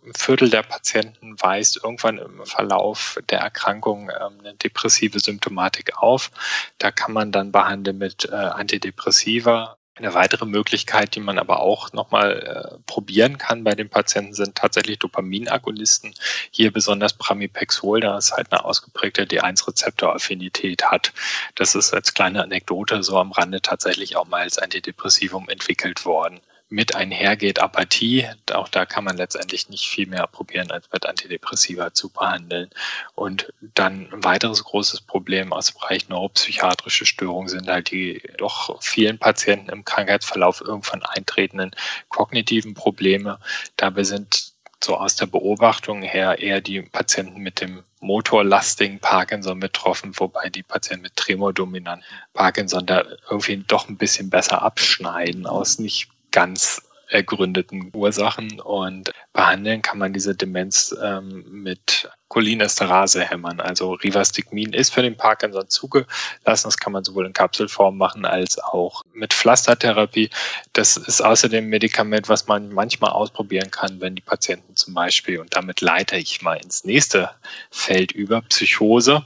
Ein 0.05 0.13
Viertel 0.15 0.51
der 0.51 0.63
Patienten 0.63 1.41
weist 1.41 1.81
irgendwann 1.83 2.19
im 2.19 2.45
Verlauf 2.45 3.19
der 3.31 3.41
Erkrankung 3.41 4.11
ähm, 4.11 4.41
eine 4.41 4.55
depressive 4.55 5.19
Symptomatik 5.21 5.97
auf. 5.97 6.31
Da 6.79 6.91
kann 6.91 7.13
man 7.13 7.33
dann 7.33 7.53
behandeln 7.53 7.99
mit 7.99 8.27
äh, 8.27 8.35
Antidepressiva 8.35 9.79
eine 9.97 10.13
weitere 10.15 10.45
Möglichkeit, 10.45 11.15
die 11.15 11.21
man 11.21 11.39
aber 11.39 11.61
auch 11.61 11.93
nochmal 11.93 12.75
äh, 12.75 12.79
probieren 12.87 13.39
kann 13.39 13.63
bei 13.63 13.75
den 13.75 13.89
Patienten, 13.89 14.35
sind 14.35 14.57
tatsächlich 14.57 14.99
Dopaminagonisten. 14.99 16.15
Hier 16.51 16.73
besonders 16.73 17.13
Pramipexol, 17.13 18.01
da 18.01 18.19
es 18.19 18.33
halt 18.33 18.51
eine 18.51 18.65
ausgeprägte 18.65 19.25
D1-Rezeptoraffinität 19.25 20.85
hat. 20.85 21.13
Das 21.55 21.77
ist 21.77 21.95
als 21.95 22.13
kleine 22.13 22.43
Anekdote 22.43 23.03
so 23.05 23.19
am 23.19 23.33
Rande 23.33 23.63
tatsächlich 23.63 24.17
auch 24.17 24.27
mal 24.27 24.43
als 24.43 24.59
Antidepressivum 24.59 25.49
entwickelt 25.49 26.05
worden 26.05 26.41
mit 26.69 26.95
einhergeht 26.95 27.61
Apathie. 27.61 28.27
Auch 28.53 28.69
da 28.69 28.87
kann 28.87 29.05
man 29.05 29.17
letztendlich 29.17 29.69
nicht 29.69 29.89
viel 29.89 30.07
mehr 30.07 30.27
probieren, 30.27 30.71
als 30.71 30.89
mit 30.93 31.07
Antidepressiva 31.07 31.93
zu 31.93 32.09
behandeln. 32.09 32.71
Und 33.15 33.53
dann 33.61 34.09
ein 34.13 34.25
weiteres 34.25 34.65
großes 34.65 35.03
Problem 35.03 35.53
aus 35.53 35.73
dem 35.73 35.81
Bereich 35.81 36.09
neuropsychiatrische 36.09 37.07
Störungen 37.07 37.49
sind 37.49 37.69
halt 37.69 37.91
die 37.91 38.23
doch 38.39 38.83
vielen 38.83 39.19
Patienten 39.19 39.71
im 39.71 39.85
Krankheitsverlauf 39.85 40.61
irgendwann 40.61 41.03
eintretenden 41.03 41.73
kognitiven 42.09 42.75
Probleme. 42.75 43.39
Dabei 43.77 44.05
sind 44.05 44.55
so 44.83 44.97
aus 44.97 45.17
der 45.17 45.27
Beobachtung 45.27 46.03
her 46.03 46.39
eher 46.41 46.61
die 46.61 46.83
Patienten 46.83 47.41
mit 47.41 47.61
dem 47.61 47.83
motorlastigen 48.01 49.01
Parkinson 49.01 49.59
betroffen, 49.61 50.13
wobei 50.19 50.51
die 50.51 50.63
Patienten 50.63 51.03
mit 51.03 51.17
tremordominanten 51.17 52.05
Parkinson 52.35 52.85
da 52.85 53.03
irgendwie 53.31 53.65
doch 53.67 53.89
ein 53.89 53.97
bisschen 53.97 54.29
besser 54.29 54.63
abschneiden 54.63 55.47
aus 55.47 55.79
nicht 55.79 56.09
ganz 56.35 56.83
ergründeten 57.09 57.93
Ursachen 57.95 58.61
und 58.61 59.13
behandeln 59.33 59.83
kann 59.83 59.99
man 59.99 60.13
diese 60.13 60.35
Demenz 60.35 60.93
ähm, 61.01 61.45
mit 61.49 62.11
Cholinesterase 62.27 63.23
hämmern. 63.23 63.61
Also 63.61 63.93
Rivastigmin 63.93 64.73
ist 64.73 64.93
für 64.93 65.03
den 65.03 65.17
Parkinson 65.17 65.69
zugelassen. 65.69 66.09
Das 66.43 66.77
kann 66.77 66.93
man 66.93 67.05
sowohl 67.05 67.27
in 67.27 67.33
Kapselform 67.33 67.97
machen 67.97 68.25
als 68.25 68.59
auch 68.59 69.03
mit 69.13 69.33
Pflastertherapie. 69.33 70.29
Das 70.73 70.97
ist 70.97 71.21
außerdem 71.21 71.67
ein 71.67 71.71
Medikament, 71.71 72.29
was 72.29 72.49
man 72.49 72.73
manchmal 72.73 73.13
ausprobieren 73.13 73.71
kann, 73.71 74.01
wenn 74.01 74.17
die 74.17 74.23
Patienten 74.23 74.75
zum 74.75 74.95
Beispiel, 74.95 75.39
und 75.39 75.55
damit 75.55 75.81
leite 75.83 76.17
ich 76.17 76.43
mal 76.43 76.57
ins 76.57 76.85
nächste 76.85 77.31
Feld 77.71 78.11
über, 78.11 78.43
Psychose 78.43 79.25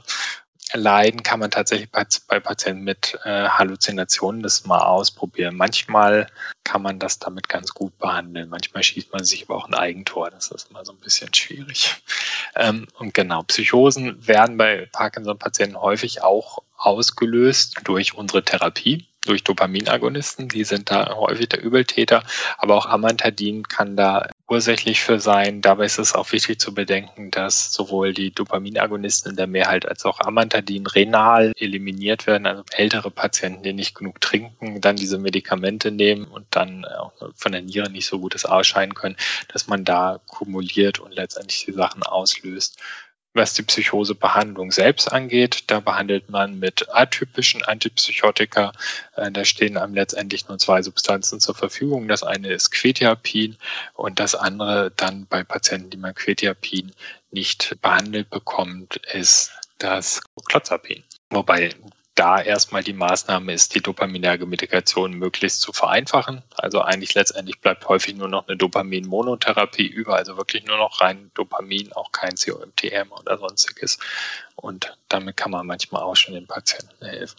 leiden, 0.73 1.23
kann 1.23 1.39
man 1.39 1.51
tatsächlich 1.51 1.89
bei, 1.89 2.05
bei 2.27 2.39
Patienten 2.39 2.83
mit 2.83 3.17
äh, 3.23 3.47
Halluzinationen 3.47 4.43
das 4.43 4.65
mal 4.65 4.79
ausprobieren. 4.79 5.55
Manchmal 5.55 6.27
kann 6.63 6.81
man 6.81 6.99
das 6.99 7.19
damit 7.19 7.49
ganz 7.49 7.73
gut 7.73 7.97
behandeln. 7.97 8.49
Manchmal 8.49 8.83
schießt 8.83 9.11
man 9.11 9.23
sich 9.23 9.45
aber 9.47 9.55
auch 9.55 9.67
ein 9.67 9.73
Eigentor. 9.73 10.29
Das 10.29 10.51
ist 10.51 10.69
immer 10.69 10.85
so 10.85 10.91
ein 10.91 10.99
bisschen 10.99 11.33
schwierig. 11.33 11.95
Ähm, 12.55 12.87
und 12.97 13.13
genau, 13.13 13.43
Psychosen 13.43 14.27
werden 14.27 14.57
bei 14.57 14.87
Parkinson-Patienten 14.91 15.81
häufig 15.81 16.21
auch 16.21 16.59
ausgelöst 16.77 17.81
durch 17.83 18.13
unsere 18.13 18.43
Therapie 18.43 19.05
durch 19.25 19.43
Dopaminagonisten. 19.43 20.49
Die 20.49 20.63
sind 20.63 20.91
da 20.91 21.15
häufig 21.15 21.49
der 21.49 21.61
Übeltäter. 21.61 22.23
Aber 22.57 22.75
auch 22.75 22.85
Amantadin 22.85 23.63
kann 23.63 23.95
da 23.95 24.27
ursächlich 24.49 25.01
für 25.01 25.19
sein. 25.19 25.61
Dabei 25.61 25.85
ist 25.85 25.99
es 25.99 26.15
auch 26.15 26.31
wichtig 26.31 26.59
zu 26.59 26.73
bedenken, 26.73 27.31
dass 27.31 27.71
sowohl 27.71 28.13
die 28.13 28.31
Dopaminagonisten 28.31 29.31
in 29.31 29.37
der 29.37 29.47
Mehrheit 29.47 29.87
als 29.87 30.05
auch 30.05 30.19
Amantadin 30.19 30.87
renal 30.87 31.53
eliminiert 31.57 32.27
werden. 32.27 32.47
Also 32.47 32.63
ältere 32.71 33.11
Patienten, 33.11 33.63
die 33.63 33.73
nicht 33.73 33.95
genug 33.95 34.19
trinken, 34.19 34.81
dann 34.81 34.95
diese 34.95 35.19
Medikamente 35.19 35.91
nehmen 35.91 36.25
und 36.25 36.47
dann 36.51 36.85
auch 36.85 37.13
von 37.35 37.51
der 37.51 37.61
Niere 37.61 37.91
nicht 37.91 38.07
so 38.07 38.19
gutes 38.19 38.45
ausscheiden 38.45 38.95
können, 38.95 39.17
dass 39.53 39.67
man 39.67 39.85
da 39.85 40.19
kumuliert 40.27 40.99
und 40.99 41.13
letztendlich 41.13 41.65
die 41.65 41.73
Sachen 41.73 42.03
auslöst. 42.03 42.77
Was 43.33 43.53
die 43.53 43.61
Psychosebehandlung 43.61 44.71
selbst 44.71 45.11
angeht, 45.11 45.65
da 45.67 45.79
behandelt 45.79 46.29
man 46.29 46.57
mit 46.57 46.87
atypischen 46.89 47.63
Antipsychotika. 47.63 48.71
Äh, 49.15 49.31
da 49.31 49.45
stehen 49.45 49.77
einem 49.77 49.93
letztendlich 49.93 50.47
nur 50.47 50.57
zwei 50.57 50.81
Substanzen 50.81 51.39
zur 51.39 51.53
Verfügung. 51.53 52.07
Das 52.07 52.23
eine 52.23 52.51
ist 52.51 52.71
Quetiapin 52.71 53.55
und 53.93 54.19
das 54.19 54.33
andere 54.33 54.91
dann 54.95 55.27
bei 55.27 55.43
Patienten, 55.43 55.91
die 55.91 55.97
man 55.97 56.15
Quetiapin 56.15 56.91
nicht 57.31 57.77
behandelt 57.81 58.31
bekommt, 58.31 58.97
ist 59.13 59.51
das 59.77 60.21
Clozapin. 60.47 61.03
Wobei 61.29 61.75
da 62.19 62.41
erstmal 62.41 62.83
die 62.83 62.93
Maßnahme 62.93 63.53
ist, 63.53 63.73
die 63.75 63.81
dopaminerge 63.81 64.45
Medikation 64.45 65.13
möglichst 65.13 65.61
zu 65.61 65.71
vereinfachen. 65.71 66.41
Also 66.55 66.81
eigentlich 66.81 67.13
letztendlich 67.13 67.61
bleibt 67.61 67.87
häufig 67.87 68.15
nur 68.15 68.27
noch 68.27 68.45
eine 68.47 68.57
Dopamin-Monotherapie 68.57 69.87
über, 69.87 70.17
also 70.17 70.35
wirklich 70.35 70.65
nur 70.65 70.77
noch 70.77 70.99
rein 70.99 71.31
Dopamin, 71.33 71.93
auch 71.93 72.11
kein 72.11 72.35
COMTM 72.35 73.13
oder 73.17 73.37
sonstiges. 73.37 73.99
Und 74.57 74.97
damit 75.07 75.37
kann 75.37 75.51
man 75.51 75.65
manchmal 75.65 76.03
auch 76.03 76.17
schon 76.17 76.33
den 76.33 76.45
Patienten 76.45 77.05
helfen. 77.05 77.37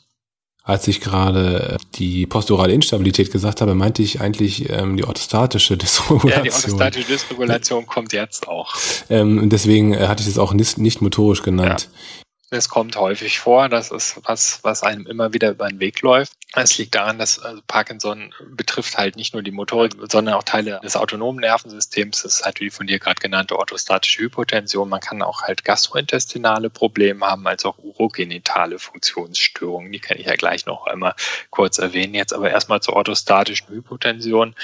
Als 0.62 0.88
ich 0.88 1.00
gerade 1.00 1.76
die 1.94 2.26
posturale 2.26 2.72
Instabilität 2.72 3.30
gesagt 3.30 3.60
habe, 3.60 3.74
meinte 3.74 4.02
ich 4.02 4.20
eigentlich 4.20 4.70
ähm, 4.70 4.96
die 4.96 5.04
orthostatische 5.04 5.76
Dysregulation. 5.76 6.30
Ja, 6.30 6.42
die 6.42 6.52
orthostatische 6.52 7.06
Dysregulation 7.06 7.86
kommt 7.86 8.14
jetzt 8.14 8.48
auch. 8.48 8.74
Ähm, 9.10 9.50
deswegen 9.50 9.92
äh, 9.92 10.06
hatte 10.06 10.22
ich 10.22 10.28
es 10.28 10.38
auch 10.38 10.54
nicht, 10.54 10.78
nicht 10.78 11.02
motorisch 11.02 11.42
genannt. 11.42 11.88
Ja. 11.92 12.24
Es 12.52 12.68
kommt 12.68 12.96
häufig 12.96 13.38
vor, 13.38 13.68
das 13.68 13.92
ist 13.92 14.20
was, 14.24 14.58
was 14.64 14.82
einem 14.82 15.06
immer 15.06 15.32
wieder 15.32 15.50
über 15.50 15.68
den 15.68 15.78
Weg 15.78 16.02
läuft. 16.02 16.32
Es 16.52 16.76
liegt 16.78 16.96
daran, 16.96 17.16
dass 17.16 17.38
also 17.38 17.62
Parkinson 17.64 18.34
betrifft 18.44 18.98
halt 18.98 19.14
nicht 19.14 19.34
nur 19.34 19.44
die 19.44 19.52
Motorik, 19.52 19.92
sondern 20.10 20.34
auch 20.34 20.42
Teile 20.42 20.80
des 20.82 20.96
autonomen 20.96 21.38
Nervensystems. 21.38 22.22
Das 22.22 22.34
ist 22.34 22.44
halt 22.44 22.58
wie 22.58 22.70
von 22.70 22.88
dir 22.88 22.98
gerade 22.98 23.20
genannte 23.20 23.56
orthostatische 23.56 24.22
Hypotension. 24.22 24.88
Man 24.88 24.98
kann 24.98 25.22
auch 25.22 25.42
halt 25.42 25.64
gastrointestinale 25.64 26.70
Probleme 26.70 27.24
haben, 27.24 27.46
als 27.46 27.64
auch 27.64 27.78
urogenitale 27.78 28.80
Funktionsstörungen. 28.80 29.92
Die 29.92 30.00
kann 30.00 30.18
ich 30.18 30.26
ja 30.26 30.34
gleich 30.34 30.66
noch 30.66 30.88
einmal 30.88 31.14
kurz 31.50 31.78
erwähnen. 31.78 32.14
Jetzt 32.14 32.32
aber 32.32 32.50
erstmal 32.50 32.82
zur 32.82 32.94
orthostatischen 32.96 33.68
Hypotension. 33.68 34.56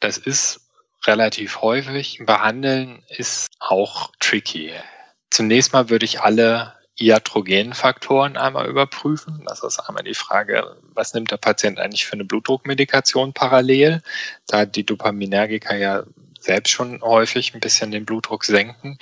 Das 0.00 0.18
ist 0.18 0.62
relativ 1.04 1.62
häufig. 1.62 2.18
Behandeln 2.26 3.04
ist 3.08 3.46
auch 3.60 4.10
tricky. 4.18 4.72
Zunächst 5.30 5.72
mal 5.72 5.90
würde 5.90 6.06
ich 6.06 6.22
alle 6.22 6.74
iatrogenen 7.00 7.72
Faktoren 7.72 8.36
einmal 8.36 8.68
überprüfen. 8.68 9.44
Das 9.46 9.62
ist 9.62 9.80
einmal 9.80 10.04
die 10.04 10.14
Frage, 10.14 10.76
was 10.94 11.14
nimmt 11.14 11.30
der 11.30 11.38
Patient 11.38 11.78
eigentlich 11.78 12.06
für 12.06 12.12
eine 12.12 12.24
Blutdruckmedikation 12.24 13.32
parallel? 13.32 14.02
Da 14.46 14.66
die 14.66 14.84
Dopaminergika 14.84 15.74
ja 15.74 16.04
selbst 16.38 16.70
schon 16.70 17.00
häufig 17.02 17.54
ein 17.54 17.60
bisschen 17.60 17.90
den 17.90 18.04
Blutdruck 18.04 18.44
senken, 18.44 18.98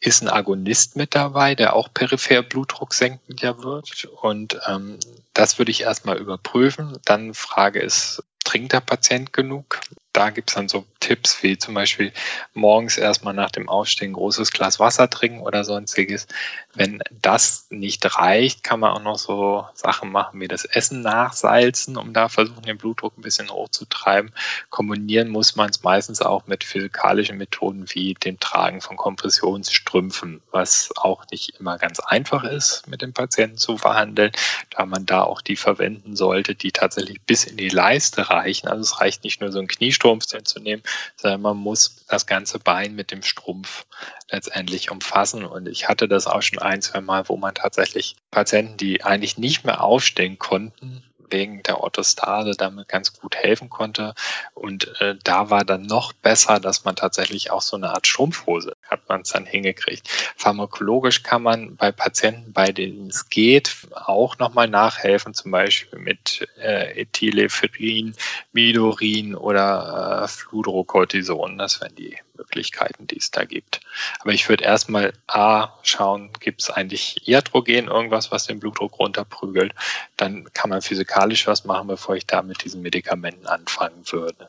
ist 0.00 0.22
ein 0.22 0.28
Agonist 0.28 0.96
mit 0.96 1.14
dabei, 1.14 1.54
der 1.54 1.74
auch 1.74 1.92
peripher 1.92 2.42
Blutdruck 2.42 2.94
senkend 2.94 3.40
ja 3.40 3.62
wird. 3.62 4.06
Und 4.22 4.58
ähm, 4.66 4.98
das 5.32 5.58
würde 5.58 5.70
ich 5.70 5.82
erstmal 5.82 6.18
überprüfen. 6.18 6.98
Dann 7.04 7.34
Frage 7.34 7.80
ist, 7.80 8.22
trinkt 8.44 8.72
der 8.72 8.80
Patient 8.80 9.32
genug? 9.32 9.80
Da 10.14 10.30
gibt's 10.30 10.54
dann 10.54 10.68
so 10.68 10.86
Tipps 11.00 11.42
wie 11.42 11.58
zum 11.58 11.74
Beispiel 11.74 12.12
morgens 12.54 12.96
erstmal 12.96 13.34
nach 13.34 13.50
dem 13.50 13.68
Aufstehen 13.68 14.10
ein 14.10 14.14
großes 14.14 14.52
Glas 14.52 14.78
Wasser 14.78 15.10
trinken 15.10 15.40
oder 15.40 15.64
sonstiges. 15.64 16.28
Wenn 16.72 17.02
das 17.20 17.66
nicht 17.70 18.16
reicht, 18.16 18.62
kann 18.62 18.80
man 18.80 18.92
auch 18.92 19.02
noch 19.02 19.18
so 19.18 19.66
Sachen 19.74 20.12
machen 20.12 20.40
wie 20.40 20.46
das 20.48 20.64
Essen 20.64 21.02
nachsalzen, 21.02 21.96
um 21.96 22.12
da 22.12 22.28
versuchen, 22.28 22.62
den 22.62 22.78
Blutdruck 22.78 23.18
ein 23.18 23.22
bisschen 23.22 23.50
hochzutreiben. 23.50 24.32
Kombinieren 24.70 25.30
muss 25.30 25.56
man 25.56 25.68
es 25.68 25.82
meistens 25.82 26.22
auch 26.22 26.46
mit 26.46 26.62
physikalischen 26.62 27.36
Methoden 27.36 27.86
wie 27.88 28.14
dem 28.14 28.38
Tragen 28.38 28.80
von 28.80 28.96
Kompressionsstrümpfen, 28.96 30.42
was 30.52 30.90
auch 30.94 31.24
nicht 31.32 31.58
immer 31.58 31.76
ganz 31.76 31.98
einfach 31.98 32.44
ist, 32.44 32.86
mit 32.86 33.02
dem 33.02 33.12
Patienten 33.12 33.58
zu 33.58 33.78
verhandeln, 33.78 34.30
da 34.70 34.86
man 34.86 35.06
da 35.06 35.22
auch 35.22 35.40
die 35.40 35.56
verwenden 35.56 36.14
sollte, 36.14 36.54
die 36.54 36.70
tatsächlich 36.70 37.20
bis 37.20 37.44
in 37.44 37.56
die 37.56 37.68
Leiste 37.68 38.30
reichen. 38.30 38.68
Also 38.68 38.82
es 38.82 39.00
reicht 39.00 39.24
nicht 39.24 39.40
nur 39.40 39.50
so 39.50 39.58
ein 39.58 39.66
Kniestrumpf 39.66 40.03
zu 40.44 40.60
nehmen, 40.60 40.82
sondern 41.16 41.40
man 41.40 41.56
muss 41.56 42.04
das 42.08 42.26
ganze 42.26 42.58
Bein 42.58 42.94
mit 42.94 43.10
dem 43.10 43.22
Strumpf 43.22 43.86
letztendlich 44.30 44.90
umfassen. 44.90 45.44
Und 45.44 45.66
ich 45.66 45.88
hatte 45.88 46.08
das 46.08 46.26
auch 46.26 46.42
schon 46.42 46.58
ein, 46.58 46.82
zwei 46.82 47.00
Mal, 47.00 47.28
wo 47.28 47.36
man 47.36 47.54
tatsächlich 47.54 48.16
Patienten, 48.30 48.76
die 48.76 49.02
eigentlich 49.02 49.38
nicht 49.38 49.64
mehr 49.64 49.82
aufstehen 49.82 50.38
konnten, 50.38 51.02
wegen 51.30 51.62
der 51.62 51.80
Orthostase 51.80 52.52
damit 52.52 52.88
ganz 52.88 53.12
gut 53.12 53.36
helfen 53.36 53.70
konnte. 53.70 54.14
Und 54.54 55.00
äh, 55.00 55.16
da 55.22 55.50
war 55.50 55.64
dann 55.64 55.82
noch 55.82 56.12
besser, 56.12 56.60
dass 56.60 56.84
man 56.84 56.96
tatsächlich 56.96 57.50
auch 57.50 57.62
so 57.62 57.76
eine 57.76 57.90
Art 57.90 58.06
Strumpfhose 58.06 58.76
hat 58.88 59.08
man 59.08 59.22
es 59.22 59.30
dann 59.30 59.46
hingekriegt. 59.46 60.08
Pharmakologisch 60.36 61.22
kann 61.22 61.42
man 61.42 61.76
bei 61.76 61.92
Patienten, 61.92 62.52
bei 62.52 62.72
denen 62.72 63.08
es 63.08 63.28
geht, 63.28 63.76
auch 63.94 64.38
nochmal 64.38 64.68
nachhelfen, 64.68 65.34
zum 65.34 65.50
Beispiel 65.50 65.98
mit 65.98 66.48
äh, 66.60 67.00
Ethylephyrin, 67.00 68.14
Midorin 68.52 69.34
oder 69.34 70.22
äh, 70.24 70.28
Fludrocortison. 70.28 71.58
Das 71.58 71.80
wären 71.80 71.94
die 71.94 72.18
Möglichkeiten, 72.36 73.06
die 73.06 73.18
es 73.18 73.30
da 73.30 73.44
gibt. 73.44 73.80
Aber 74.20 74.32
ich 74.32 74.48
würde 74.48 74.64
erstmal 74.64 75.12
A 75.26 75.78
schauen, 75.82 76.32
gibt 76.40 76.62
es 76.62 76.70
eigentlich 76.70 77.26
Iatrogen, 77.28 77.88
irgendwas, 77.88 78.30
was 78.30 78.46
den 78.46 78.60
Blutdruck 78.60 78.98
runterprügelt. 78.98 79.74
Dann 80.16 80.52
kann 80.52 80.70
man 80.70 80.82
physikalisch 80.82 81.46
was 81.46 81.64
machen, 81.64 81.88
bevor 81.88 82.16
ich 82.16 82.26
da 82.26 82.42
mit 82.42 82.64
diesen 82.64 82.82
Medikamenten 82.82 83.46
anfangen 83.46 84.04
würde. 84.10 84.48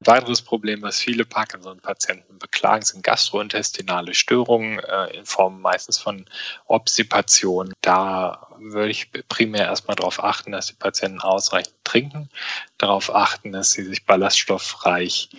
Ein 0.00 0.08
weiteres 0.08 0.42
Problem, 0.42 0.82
was 0.82 0.98
viele 0.98 1.24
Parkinson-Patienten 1.24 2.38
beklagen, 2.38 2.84
sind 2.84 3.02
gastrointestinale 3.02 4.12
Störungen 4.12 4.78
äh, 4.78 5.16
in 5.16 5.24
Form 5.24 5.62
meistens 5.62 5.96
von 5.96 6.26
Obstipation. 6.66 7.72
Da 7.80 8.48
würde 8.58 8.90
ich 8.90 9.10
primär 9.28 9.64
erstmal 9.64 9.96
darauf 9.96 10.22
achten, 10.22 10.52
dass 10.52 10.66
die 10.66 10.74
Patienten 10.74 11.20
ausreichend 11.20 11.74
trinken, 11.82 12.28
darauf 12.76 13.14
achten, 13.14 13.52
dass 13.52 13.72
sie 13.72 13.84
sich 13.84 14.04
ballaststoffreich 14.04 15.30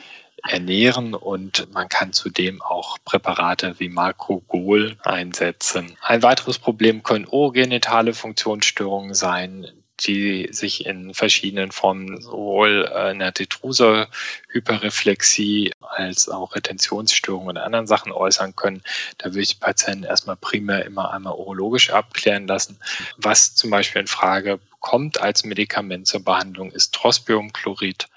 ernähren 0.44 1.14
und 1.14 1.72
man 1.74 1.90
kann 1.90 2.14
zudem 2.14 2.62
auch 2.62 2.98
Präparate 3.04 3.80
wie 3.80 3.90
Makrogol 3.90 4.98
einsetzen. 5.04 5.98
Ein 6.02 6.24
weiteres 6.24 6.60
Problem 6.60 7.04
können 7.04 7.28
ogenitale 7.28 8.14
Funktionsstörungen 8.14 9.14
sein, 9.14 9.68
die 10.02 10.50
sich 10.52 10.86
in 10.86 11.14
verschiedenen 11.14 11.72
Formen 11.72 12.22
sowohl 12.22 12.90
in 13.12 13.20
der 13.20 13.32
diffuser 13.32 14.08
Hyperreflexie 14.50 15.72
als 15.82 16.30
auch 16.30 16.56
Retentionsstörungen 16.56 17.50
und 17.50 17.58
anderen 17.58 17.88
Sachen 17.88 18.12
äußern 18.12 18.56
können. 18.56 18.84
Da 19.18 19.30
würde 19.30 19.42
ich 19.42 19.50
die 19.50 19.60
Patienten 19.60 20.04
erstmal 20.04 20.36
primär 20.36 20.86
immer 20.86 21.12
einmal 21.12 21.34
urologisch 21.34 21.90
abklären 21.90 22.48
lassen. 22.48 22.80
Was 23.18 23.56
zum 23.56 23.72
Beispiel 23.72 24.02
in 24.02 24.08
Frage 24.08 24.60
kommt 24.80 25.20
als 25.20 25.44
Medikament 25.44 26.06
zur 26.06 26.24
Behandlung 26.24 26.72
ist 26.72 26.94
Trospiumchlorid. 26.94 28.08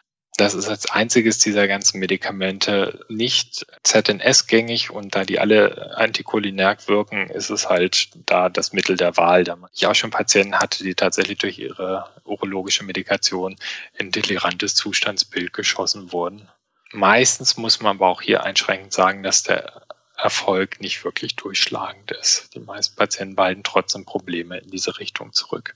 Das 0.41 0.55
ist 0.55 0.69
als 0.71 0.91
einziges 0.91 1.37
dieser 1.37 1.69
ganzen 1.69 2.01
Medikamente 2.01 3.05
nicht 3.11 3.67
ZNS-gängig 3.83 4.91
und 4.91 5.15
da 5.15 5.25
die 5.25 5.39
alle 5.39 5.95
anticholinerg 5.99 6.89
wirken, 6.89 7.29
ist 7.29 7.51
es 7.51 7.69
halt 7.69 8.09
da 8.25 8.49
das 8.49 8.73
Mittel 8.73 8.97
der 8.97 9.19
Wahl. 9.19 9.45
Da 9.45 9.59
ich 9.75 9.87
auch 9.87 9.95
schon 9.95 10.11
Patienten 10.11 10.59
hatte, 10.59 10.83
die 10.83 10.95
tatsächlich 10.95 11.37
durch 11.37 11.59
ihre 11.59 12.09
urologische 12.25 12.85
Medikation 12.85 13.57
in 13.99 14.13
delirantes 14.13 14.75
Zustandsbild 14.75 15.53
geschossen 15.53 16.11
wurden. 16.11 16.49
Meistens 16.91 17.59
muss 17.59 17.83
man 17.83 17.97
aber 17.97 18.09
auch 18.09 18.23
hier 18.23 18.43
einschränkend 18.43 18.95
sagen, 18.95 19.23
dass 19.23 19.43
der 19.43 19.83
Erfolg 20.17 20.81
nicht 20.81 21.05
wirklich 21.05 21.37
durchschlagend 21.37 22.13
ist. 22.13 22.55
Die 22.55 22.61
meisten 22.61 22.97
Patienten 22.97 23.37
behalten 23.37 23.63
trotzdem 23.63 24.07
Probleme 24.07 24.57
in 24.57 24.71
diese 24.71 24.99
Richtung 24.99 25.35
zurück. 25.35 25.75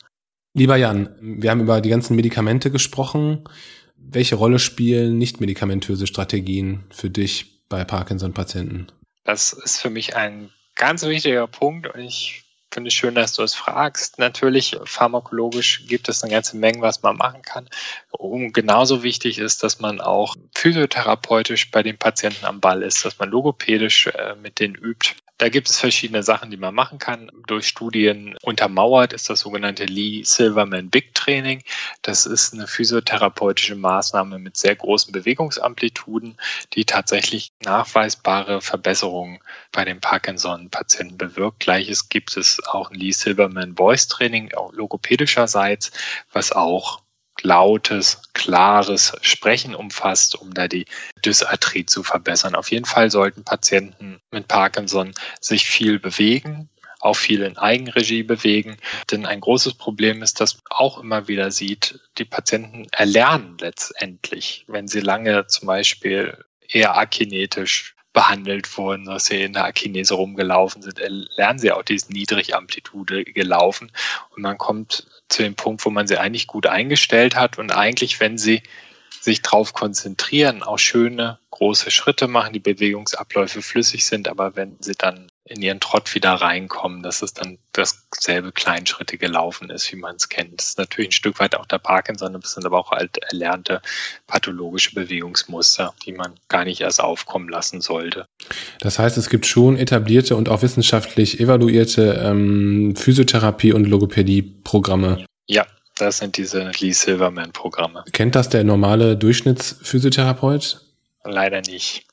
Lieber 0.55 0.77
Jan, 0.77 1.15
wir 1.21 1.51
haben 1.51 1.61
über 1.61 1.83
die 1.83 1.91
ganzen 1.91 2.17
Medikamente 2.17 2.71
gesprochen. 2.71 3.45
Welche 4.11 4.37
Rolle 4.37 4.59
spielen 4.59 5.19
nichtmedikamentöse 5.19 6.07
Strategien 6.07 6.85
für 6.91 7.11
dich 7.11 7.63
bei 7.69 7.85
Parkinson-Patienten? 7.85 8.87
Das 9.25 9.53
ist 9.53 9.81
für 9.81 9.91
mich 9.91 10.17
ein 10.17 10.51
ganz 10.75 11.05
wichtiger 11.05 11.47
Punkt 11.47 11.87
und 11.87 12.01
ich 12.01 12.44
finde 12.75 12.89
es 12.89 12.95
schön, 12.95 13.15
dass 13.15 13.35
du 13.35 13.43
es 13.43 13.55
fragst. 13.55 14.19
Natürlich, 14.19 14.77
pharmakologisch 14.85 15.87
gibt 15.87 16.09
es 16.09 16.23
eine 16.23 16.33
ganze 16.33 16.57
Menge, 16.57 16.81
was 16.81 17.03
man 17.03 17.17
machen 17.17 17.43
kann. 17.43 17.69
Und 18.11 18.53
genauso 18.53 19.05
wichtig 19.05 19.39
ist, 19.39 19.63
dass 19.63 19.79
man 19.79 20.01
auch 20.01 20.35
physiotherapeutisch 20.55 21.71
bei 21.71 21.85
den 21.85 21.99
Patienten 21.99 22.45
am 22.45 22.61
Ball 22.61 22.83
ist, 22.83 23.05
dass 23.05 23.19
man 23.19 23.31
logopädisch 23.31 24.09
äh, 24.09 24.35
mit 24.43 24.59
denen 24.59 24.75
übt. 24.75 25.15
Da 25.39 25.49
gibt 25.49 25.69
es 25.69 25.81
verschiedene 25.81 26.23
Sachen, 26.23 26.53
die 26.53 26.57
man 26.57 26.75
machen 26.75 26.99
kann. 26.99 27.31
Durch 27.49 27.67
Studien 27.67 28.37
untermauert 28.43 29.13
ist 29.13 29.29
das 29.29 29.41
sogenannte 29.41 29.85
Lee 29.85 30.23
Silverman 30.23 30.91
Big 30.91 31.13
Training. 31.15 31.63
Das 32.03 32.25
ist 32.25 32.55
eine 32.55 32.69
physiotherapeutische 32.69 33.75
Maßnahme 33.75 34.39
mit 34.39 34.57
sehr 34.57 34.77
großen 34.77 35.13
Bewegungsamplituden, 35.13 36.37
die 36.75 36.85
tatsächlich 36.85 37.53
nachweisbare 37.65 38.61
Verbesserungen 38.61 39.41
bei 39.73 39.85
den 39.85 40.01
Parkinson-Patienten 40.01 41.19
bewirkt. 41.19 41.59
Gleiches 41.59 42.09
gibt 42.09 42.37
es 42.37 42.61
auch 42.69 42.91
ein 42.91 42.99
Lee 42.99 43.13
Silverman 43.13 43.77
Voice 43.77 44.09
Training, 44.09 44.51
logopädischerseits, 44.73 45.93
was 46.33 46.53
auch 46.53 47.03
lautes, 47.43 48.23
klares 48.33 49.13
Sprechen 49.21 49.75
umfasst, 49.75 50.35
um 50.35 50.55
da 50.55 50.69
die 50.69 50.87
Dysarthrie 51.25 51.87
zu 51.87 52.03
verbessern. 52.03 52.55
Auf 52.55 52.71
jeden 52.71 52.85
Fall 52.85 53.11
sollten 53.11 53.45
Patienten 53.45 54.21
mit 54.31 54.49
Parkinson 54.49 55.13
sich 55.41 55.67
viel 55.67 55.99
bewegen, 55.99 56.71
auch 57.01 57.17
viel 57.17 57.43
in 57.43 57.59
Eigenregie 57.59 58.23
bewegen. 58.23 58.77
Denn 59.11 59.27
ein 59.27 59.41
großes 59.41 59.75
Problem 59.75 60.23
ist, 60.23 60.41
dass 60.41 60.55
man 60.55 60.65
auch 60.71 60.99
immer 60.99 61.29
wieder 61.29 61.51
sieht, 61.51 62.01
die 62.19 62.25
Patienten 62.25 62.87
erlernen 62.93 63.57
letztendlich, 63.61 64.65
wenn 64.69 64.89
sie 64.89 65.01
lange 65.01 65.47
zum 65.47 65.67
Beispiel 65.67 66.45
eher 66.67 66.97
akinetisch 66.97 67.94
behandelt 68.15 68.79
wurden, 68.79 69.05
dass 69.05 69.27
sie 69.27 69.43
in 69.43 69.53
der 69.53 69.65
Akinese 69.65 70.15
rumgelaufen 70.15 70.81
sind, 70.81 70.99
lernen 71.37 71.59
sie 71.59 71.73
auch 71.73 71.83
diese 71.83 72.11
Niedrigamplitude 72.11 73.25
gelaufen. 73.25 73.93
Und 74.31 74.43
man 74.43 74.57
kommt 74.57 75.07
zu 75.29 75.43
dem 75.43 75.57
Punkt, 75.57 75.85
wo 75.85 75.91
man 75.91 76.07
sie 76.07 76.17
eigentlich 76.17 76.47
gut 76.47 76.67
eingestellt 76.67 77.37
hat 77.37 77.59
und 77.59 77.73
eigentlich, 77.73 78.21
wenn 78.21 78.39
sie 78.39 78.63
sich 79.21 79.43
darauf 79.43 79.75
konzentrieren, 79.75 80.63
auch 80.63 80.79
schöne 80.79 81.39
große 81.51 81.91
Schritte 81.91 82.29
machen, 82.29 82.53
die 82.53 82.61
Bewegungsabläufe 82.61 83.63
flüssig 83.63 84.07
sind, 84.07 84.29
aber 84.29 84.55
wenn 84.57 84.77
sie 84.81 84.95
dann 84.97 85.29
in 85.47 85.61
ihren 85.61 85.81
Trott 85.81 86.15
wieder 86.15 86.33
reinkommen, 86.33 87.03
dass 87.03 87.21
es 87.21 87.35
dann 87.35 87.59
dasselbe 87.73 88.51
Kleinschritte 88.53 89.19
gelaufen 89.19 89.69
ist, 89.69 89.93
wie 89.93 89.97
man 89.97 90.17
es 90.17 90.31
kennt. 90.31 90.59
Das 90.59 90.71
ist 90.71 90.79
natürlich 90.79 91.11
ein 91.11 91.13
Stück 91.13 91.39
weit 91.39 91.55
auch 91.55 91.67
der 91.67 91.79
Parkinson, 91.79 92.33
das 92.41 92.55
sind 92.55 92.65
aber 92.65 92.79
auch 92.79 92.93
alt 92.93 93.19
erlernte 93.19 93.83
pathologische 94.27 94.95
Bewegungsmuster, 94.95 95.93
die 96.07 96.13
man 96.13 96.33
gar 96.49 96.65
nicht 96.65 96.81
erst 96.81 97.03
aufkommen 97.03 97.49
lassen 97.51 97.83
sollte. 97.83 98.27
Das 98.81 98.99
heißt, 98.99 99.19
es 99.19 99.29
gibt 99.29 99.45
schon 99.45 99.77
etablierte 99.77 100.35
und 100.35 100.49
auch 100.49 100.63
wissenschaftlich 100.63 101.41
evaluierte 101.41 102.23
ähm, 102.25 102.95
Physiotherapie- 102.97 103.75
und 103.75 103.85
Logopädie-Programme. 103.85 105.27
Ja, 105.47 105.67
das 105.97 106.19
sind 106.19 106.39
diese 106.39 106.71
Lee 106.79 106.93
Silverman-Programme. 106.93 108.05
Kennt 108.13 108.35
das 108.35 108.49
der 108.49 108.65
normale 108.65 109.17
Durchschnittsphysiotherapeut? 109.17 110.81
Leider 111.25 111.61
nicht. 111.61 112.07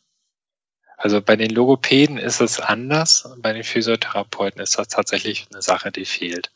Also 1.01 1.19
bei 1.19 1.35
den 1.35 1.49
Logopäden 1.49 2.19
ist 2.19 2.41
es 2.41 2.59
anders. 2.59 3.27
Bei 3.37 3.53
den 3.53 3.63
Physiotherapeuten 3.63 4.61
ist 4.61 4.77
das 4.77 4.87
tatsächlich 4.87 5.47
eine 5.51 5.63
Sache, 5.63 5.91
die 5.91 6.05
fehlt. 6.05 6.51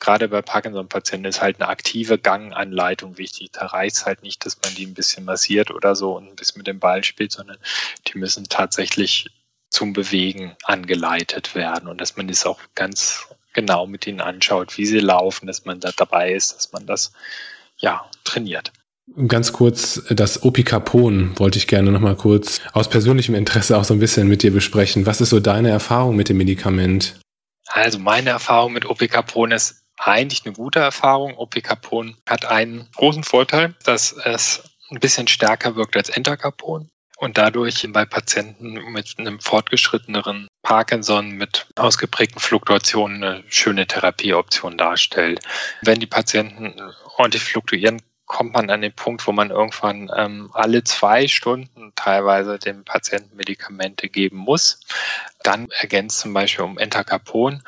Gerade 0.00 0.28
bei 0.28 0.40
Parkinson-Patienten 0.40 1.26
ist 1.26 1.42
halt 1.42 1.60
eine 1.60 1.68
aktive 1.68 2.16
Ganganleitung 2.18 3.18
wichtig. 3.18 3.50
Da 3.52 3.66
reicht 3.66 3.96
es 3.96 4.06
halt 4.06 4.22
nicht, 4.22 4.46
dass 4.46 4.58
man 4.62 4.74
die 4.74 4.86
ein 4.86 4.94
bisschen 4.94 5.26
massiert 5.26 5.70
oder 5.70 5.94
so 5.96 6.16
und 6.16 6.26
ein 6.26 6.34
bisschen 6.34 6.60
mit 6.60 6.66
dem 6.66 6.80
Ball 6.80 7.04
spielt, 7.04 7.32
sondern 7.32 7.58
die 8.06 8.16
müssen 8.16 8.48
tatsächlich 8.48 9.26
zum 9.68 9.92
Bewegen 9.92 10.56
angeleitet 10.62 11.54
werden 11.54 11.86
und 11.86 12.00
dass 12.00 12.16
man 12.16 12.26
das 12.26 12.46
auch 12.46 12.60
ganz 12.74 13.28
genau 13.52 13.86
mit 13.86 14.06
ihnen 14.06 14.22
anschaut, 14.22 14.78
wie 14.78 14.86
sie 14.86 15.00
laufen, 15.00 15.46
dass 15.46 15.66
man 15.66 15.80
da 15.80 15.90
dabei 15.94 16.32
ist, 16.32 16.56
dass 16.56 16.72
man 16.72 16.86
das 16.86 17.12
ja 17.76 18.08
trainiert. 18.24 18.72
Ganz 19.28 19.52
kurz, 19.52 20.02
das 20.08 20.42
Opicapon 20.42 21.38
wollte 21.38 21.58
ich 21.58 21.66
gerne 21.66 21.92
nochmal 21.92 22.16
kurz 22.16 22.60
aus 22.72 22.88
persönlichem 22.88 23.34
Interesse 23.34 23.76
auch 23.76 23.84
so 23.84 23.94
ein 23.94 24.00
bisschen 24.00 24.28
mit 24.28 24.42
dir 24.42 24.52
besprechen. 24.52 25.06
Was 25.06 25.20
ist 25.20 25.30
so 25.30 25.40
deine 25.40 25.70
Erfahrung 25.70 26.16
mit 26.16 26.28
dem 26.28 26.38
Medikament? 26.38 27.20
Also 27.68 27.98
meine 27.98 28.30
Erfahrung 28.30 28.72
mit 28.72 28.86
Opicapon 28.86 29.52
ist 29.52 29.84
eigentlich 29.98 30.44
eine 30.44 30.54
gute 30.54 30.80
Erfahrung. 30.80 31.36
Opicapon 31.36 32.16
hat 32.28 32.46
einen 32.46 32.88
großen 32.96 33.22
Vorteil, 33.22 33.74
dass 33.84 34.12
es 34.12 34.62
ein 34.90 35.00
bisschen 35.00 35.28
stärker 35.28 35.76
wirkt 35.76 35.96
als 35.96 36.08
Entacapon 36.08 36.90
und 37.18 37.38
dadurch 37.38 37.86
bei 37.92 38.04
Patienten 38.04 38.72
mit 38.92 39.14
einem 39.18 39.38
fortgeschritteneren 39.38 40.48
Parkinson 40.62 41.32
mit 41.32 41.66
ausgeprägten 41.76 42.40
Fluktuationen 42.40 43.22
eine 43.22 43.44
schöne 43.48 43.86
Therapieoption 43.86 44.76
darstellt. 44.76 45.40
Wenn 45.82 46.00
die 46.00 46.06
Patienten 46.06 46.74
ordentlich 47.16 47.44
fluktuieren, 47.44 48.02
kommt 48.26 48.54
man 48.54 48.70
an 48.70 48.80
den 48.80 48.92
Punkt, 48.92 49.26
wo 49.26 49.32
man 49.32 49.50
irgendwann 49.50 50.10
ähm, 50.16 50.50
alle 50.52 50.82
zwei 50.84 51.28
Stunden 51.28 51.92
teilweise 51.94 52.58
dem 52.58 52.84
Patienten 52.84 53.36
Medikamente 53.36 54.08
geben 54.08 54.38
muss. 54.38 54.80
Dann 55.44 55.68
ergänzt 55.70 56.18
zum 56.18 56.34
Beispiel 56.34 56.64
um 56.64 56.78
Entacapon. 56.78 57.62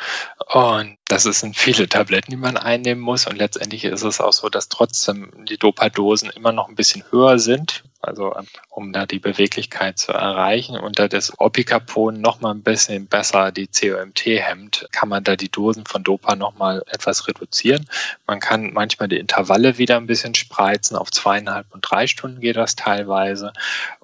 Und 0.53 0.99
das 1.07 1.23
sind 1.23 1.57
viele 1.57 1.89
Tabletten, 1.89 2.33
die 2.33 2.37
man 2.37 2.57
einnehmen 2.57 3.03
muss. 3.03 3.27
Und 3.27 3.37
letztendlich 3.37 3.85
ist 3.85 4.03
es 4.03 4.21
auch 4.21 4.33
so, 4.33 4.49
dass 4.49 4.69
trotzdem 4.69 5.31
die 5.45 5.59
Dopadosen 5.59 6.31
immer 6.31 6.51
noch 6.51 6.69
ein 6.69 6.75
bisschen 6.75 7.05
höher 7.11 7.39
sind. 7.39 7.85
Also 8.07 8.35
um 8.71 8.93
da 8.93 9.05
die 9.05 9.19
Beweglichkeit 9.19 9.99
zu 9.99 10.13
erreichen. 10.13 10.79
Und 10.79 10.99
da 10.99 11.09
das 11.09 11.33
Opicapon 11.39 12.21
noch 12.21 12.41
mal 12.41 12.53
ein 12.53 12.63
bisschen 12.63 13.07
besser 13.07 13.51
die 13.53 13.67
COMT 13.67 14.27
hemmt, 14.27 14.89
kann 14.93 15.09
man 15.09 15.25
da 15.25 15.35
die 15.35 15.51
Dosen 15.51 15.85
von 15.87 16.05
Dopa 16.05 16.37
noch 16.37 16.57
mal 16.57 16.83
etwas 16.89 17.27
reduzieren. 17.27 17.87
Man 18.27 18.39
kann 18.39 18.73
manchmal 18.73 19.09
die 19.09 19.19
Intervalle 19.19 19.79
wieder 19.79 19.97
ein 19.97 20.07
bisschen 20.07 20.35
spreizen. 20.35 20.97
Auf 20.97 21.11
zweieinhalb 21.11 21.67
und 21.75 21.83
drei 21.83 22.07
Stunden 22.07 22.41
geht 22.41 22.57
das 22.57 22.77
teilweise 22.77 23.53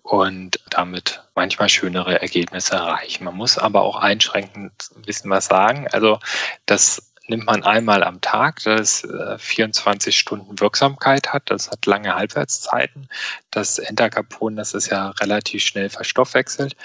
und 0.02 0.60
damit 0.68 1.22
manchmal 1.34 1.68
schönere 1.68 2.20
Ergebnisse 2.20 2.74
erreichen. 2.74 3.24
Man 3.24 3.36
muss 3.36 3.58
aber 3.58 3.82
auch 3.82 3.96
einschränkend 3.96 4.90
ein 4.96 5.02
bisschen 5.02 5.30
was 5.30 5.46
sagen. 5.46 5.88
Also 5.90 6.18
das 6.66 7.12
nimmt 7.28 7.46
man 7.46 7.62
einmal 7.62 8.02
am 8.02 8.20
Tag, 8.20 8.62
das 8.64 9.06
24 9.38 10.14
äh, 10.14 10.18
Stunden 10.18 10.60
Wirksamkeit 10.60 11.32
hat. 11.32 11.50
Das 11.50 11.70
hat 11.70 11.86
lange 11.86 12.14
Halbwertszeiten. 12.14 13.08
Das 13.50 13.78
Entacapon, 13.78 14.56
das 14.56 14.74
ist 14.74 14.90
ja 14.90 15.10
relativ 15.20 15.62
schnell 15.62 15.88
verstoffwechselt. 15.88 16.76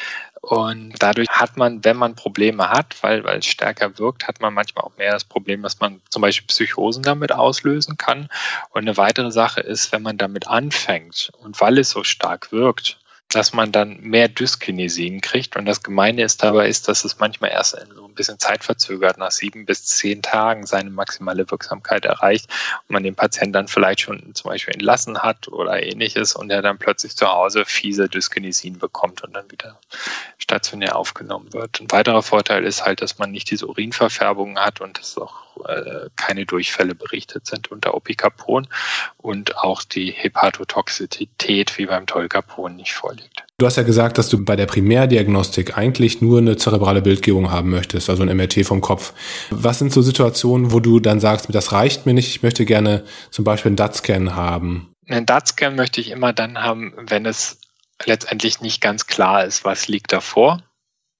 Und 0.41 0.93
dadurch 0.99 1.27
hat 1.29 1.57
man, 1.57 1.83
wenn 1.83 1.97
man 1.97 2.15
Probleme 2.15 2.69
hat, 2.69 2.95
weil, 3.01 3.23
weil 3.23 3.39
es 3.39 3.45
stärker 3.45 3.97
wirkt, 3.97 4.27
hat 4.27 4.39
man 4.39 4.53
manchmal 4.53 4.85
auch 4.85 4.95
mehr 4.97 5.11
das 5.11 5.25
Problem, 5.25 5.63
dass 5.63 5.79
man 5.79 6.01
zum 6.09 6.21
Beispiel 6.21 6.47
Psychosen 6.47 7.03
damit 7.03 7.31
auslösen 7.31 7.97
kann. 7.97 8.29
Und 8.69 8.81
eine 8.81 8.95
weitere 8.95 9.31
Sache 9.31 9.61
ist, 9.61 9.91
wenn 9.91 10.03
man 10.03 10.17
damit 10.17 10.47
anfängt 10.47 11.31
und 11.39 11.59
weil 11.59 11.79
es 11.79 11.89
so 11.89 12.03
stark 12.03 12.51
wirkt, 12.51 12.99
dass 13.29 13.53
man 13.53 13.71
dann 13.71 13.99
mehr 14.01 14.27
Dyskinesin 14.27 15.21
kriegt. 15.21 15.57
Und 15.57 15.65
das 15.65 15.83
Gemeine 15.83 16.23
ist 16.23 16.43
dabei 16.43 16.67
ist, 16.67 16.87
dass 16.87 17.03
es 17.03 17.19
manchmal 17.19 17.51
erst 17.51 17.77
so 17.93 18.05
ein 18.05 18.06
bisschen 18.17 18.39
zeitverzögert 18.39 19.17
nach 19.17 19.31
sieben 19.31 19.65
bis 19.65 19.85
zehn 19.85 20.21
Tagen 20.21 20.65
seine 20.65 20.89
maximale 20.89 21.49
Wirksamkeit 21.49 22.03
erreicht 22.05 22.49
und 22.87 22.93
man 22.93 23.03
den 23.03 23.15
Patienten 23.15 23.53
dann 23.53 23.67
vielleicht 23.69 24.01
schon 24.01 24.35
zum 24.35 24.51
Beispiel 24.51 24.73
entlassen 24.73 25.19
hat 25.19 25.47
oder 25.47 25.81
ähnliches 25.81 26.35
und 26.35 26.49
er 26.49 26.61
dann 26.61 26.77
plötzlich 26.77 27.15
zu 27.15 27.27
Hause 27.27 27.63
fiese 27.65 28.09
Dyskinesin 28.09 28.79
bekommt 28.79 29.23
und 29.23 29.33
dann 29.33 29.49
wieder 29.49 29.79
stationär 30.37 30.95
aufgenommen 30.95 31.53
wird. 31.53 31.79
Ein 31.79 31.91
weiterer 31.91 32.23
Vorteil 32.23 32.65
ist 32.65 32.85
halt, 32.85 33.01
dass 33.01 33.17
man 33.17 33.31
nicht 33.31 33.49
diese 33.49 33.67
Urinverfärbungen 33.67 34.59
hat 34.59 34.81
und 34.81 34.99
dass 34.99 35.17
auch 35.17 35.65
äh, 35.65 36.09
keine 36.15 36.45
Durchfälle 36.45 36.95
berichtet 36.95 37.47
sind 37.47 37.71
unter 37.71 37.93
Opicapon 37.93 38.67
und 39.17 39.57
auch 39.57 39.83
die 39.83 40.11
Hepatotoxizität 40.11 41.77
wie 41.77 41.85
beim 41.85 42.05
Tolcapon 42.05 42.75
nicht 42.75 42.93
vorliegt. 42.93 43.46
Du 43.59 43.65
hast 43.65 43.75
ja 43.75 43.81
gesagt, 43.81 44.19
dass 44.19 44.29
du 44.29 44.45
bei 44.45 44.55
der 44.55 44.67
Primärdiagnostik 44.67 45.79
eigentlich 45.79 46.21
nur 46.21 46.37
eine 46.37 46.57
zerebrale 46.57 47.01
Bildgebung 47.01 47.49
haben 47.49 47.71
möchtest, 47.71 48.07
also 48.07 48.21
ein 48.21 48.37
MRT 48.37 48.63
vom 48.63 48.81
Kopf. 48.81 49.13
Was 49.49 49.79
sind 49.79 49.91
so 49.91 50.03
Situationen, 50.03 50.71
wo 50.71 50.79
du 50.79 50.99
dann 50.99 51.19
sagst, 51.19 51.47
das 51.49 51.71
reicht 51.71 52.05
mir 52.05 52.13
nicht, 52.13 52.29
ich 52.29 52.43
möchte 52.43 52.65
gerne 52.65 53.03
zum 53.31 53.45
Beispiel 53.45 53.69
einen 53.69 53.75
DAT-Scan 53.75 54.35
haben? 54.35 54.93
Einen 55.07 55.25
DAT-Scan 55.25 55.75
möchte 55.75 56.01
ich 56.01 56.11
immer 56.11 56.33
dann 56.33 56.59
haben, 56.59 56.93
wenn 56.97 57.25
es 57.25 57.59
letztendlich 58.05 58.61
nicht 58.61 58.79
ganz 58.79 59.07
klar 59.07 59.43
ist, 59.43 59.65
was 59.65 59.87
liegt 59.87 60.13
davor 60.13 60.61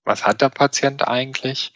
was 0.08 0.26
hat 0.26 0.42
der 0.42 0.50
Patient 0.50 1.08
eigentlich, 1.08 1.74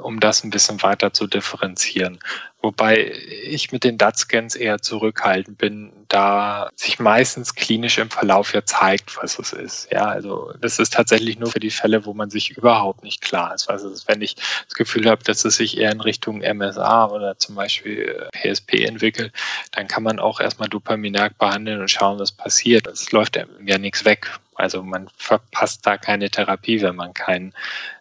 um 0.00 0.20
das 0.20 0.44
ein 0.44 0.50
bisschen 0.50 0.82
weiter 0.82 1.12
zu 1.12 1.26
differenzieren. 1.26 2.20
Wobei 2.62 3.10
ich 3.44 3.72
mit 3.72 3.84
den 3.84 3.96
DAT-Scans 3.96 4.54
eher 4.54 4.82
zurückhaltend 4.82 5.56
bin, 5.56 5.92
da 6.08 6.68
sich 6.76 6.98
meistens 6.98 7.54
klinisch 7.54 7.96
im 7.96 8.10
Verlauf 8.10 8.52
ja 8.52 8.64
zeigt, 8.64 9.16
was 9.16 9.38
es 9.38 9.54
ist. 9.54 9.90
Ja, 9.90 10.04
also 10.04 10.52
das 10.60 10.78
ist 10.78 10.92
tatsächlich 10.92 11.38
nur 11.38 11.50
für 11.50 11.60
die 11.60 11.70
Fälle, 11.70 12.04
wo 12.04 12.12
man 12.12 12.28
sich 12.28 12.50
überhaupt 12.50 13.02
nicht 13.02 13.22
klar 13.22 13.54
ist. 13.54 13.70
Ist, 13.70 14.08
wenn 14.08 14.20
ich 14.20 14.34
das 14.34 14.74
Gefühl 14.74 15.08
habe, 15.08 15.24
dass 15.24 15.44
es 15.46 15.56
sich 15.56 15.78
eher 15.78 15.90
in 15.90 16.02
Richtung 16.02 16.40
MSA 16.40 17.06
oder 17.06 17.38
zum 17.38 17.54
Beispiel 17.54 18.28
PSP 18.32 18.84
entwickelt, 18.84 19.32
dann 19.72 19.88
kann 19.88 20.02
man 20.02 20.18
auch 20.18 20.38
erstmal 20.38 20.68
Dopaminerg 20.68 21.38
behandeln 21.38 21.80
und 21.80 21.90
schauen, 21.90 22.18
was 22.18 22.32
passiert. 22.32 22.86
Es 22.86 23.10
läuft 23.10 23.36
ja 23.36 23.78
nichts 23.78 24.04
weg. 24.04 24.38
Also 24.54 24.82
man 24.82 25.08
verpasst 25.16 25.86
da 25.86 25.96
keine 25.96 26.28
Therapie, 26.28 26.82
wenn 26.82 26.96
man 26.96 27.14
keinen 27.14 27.54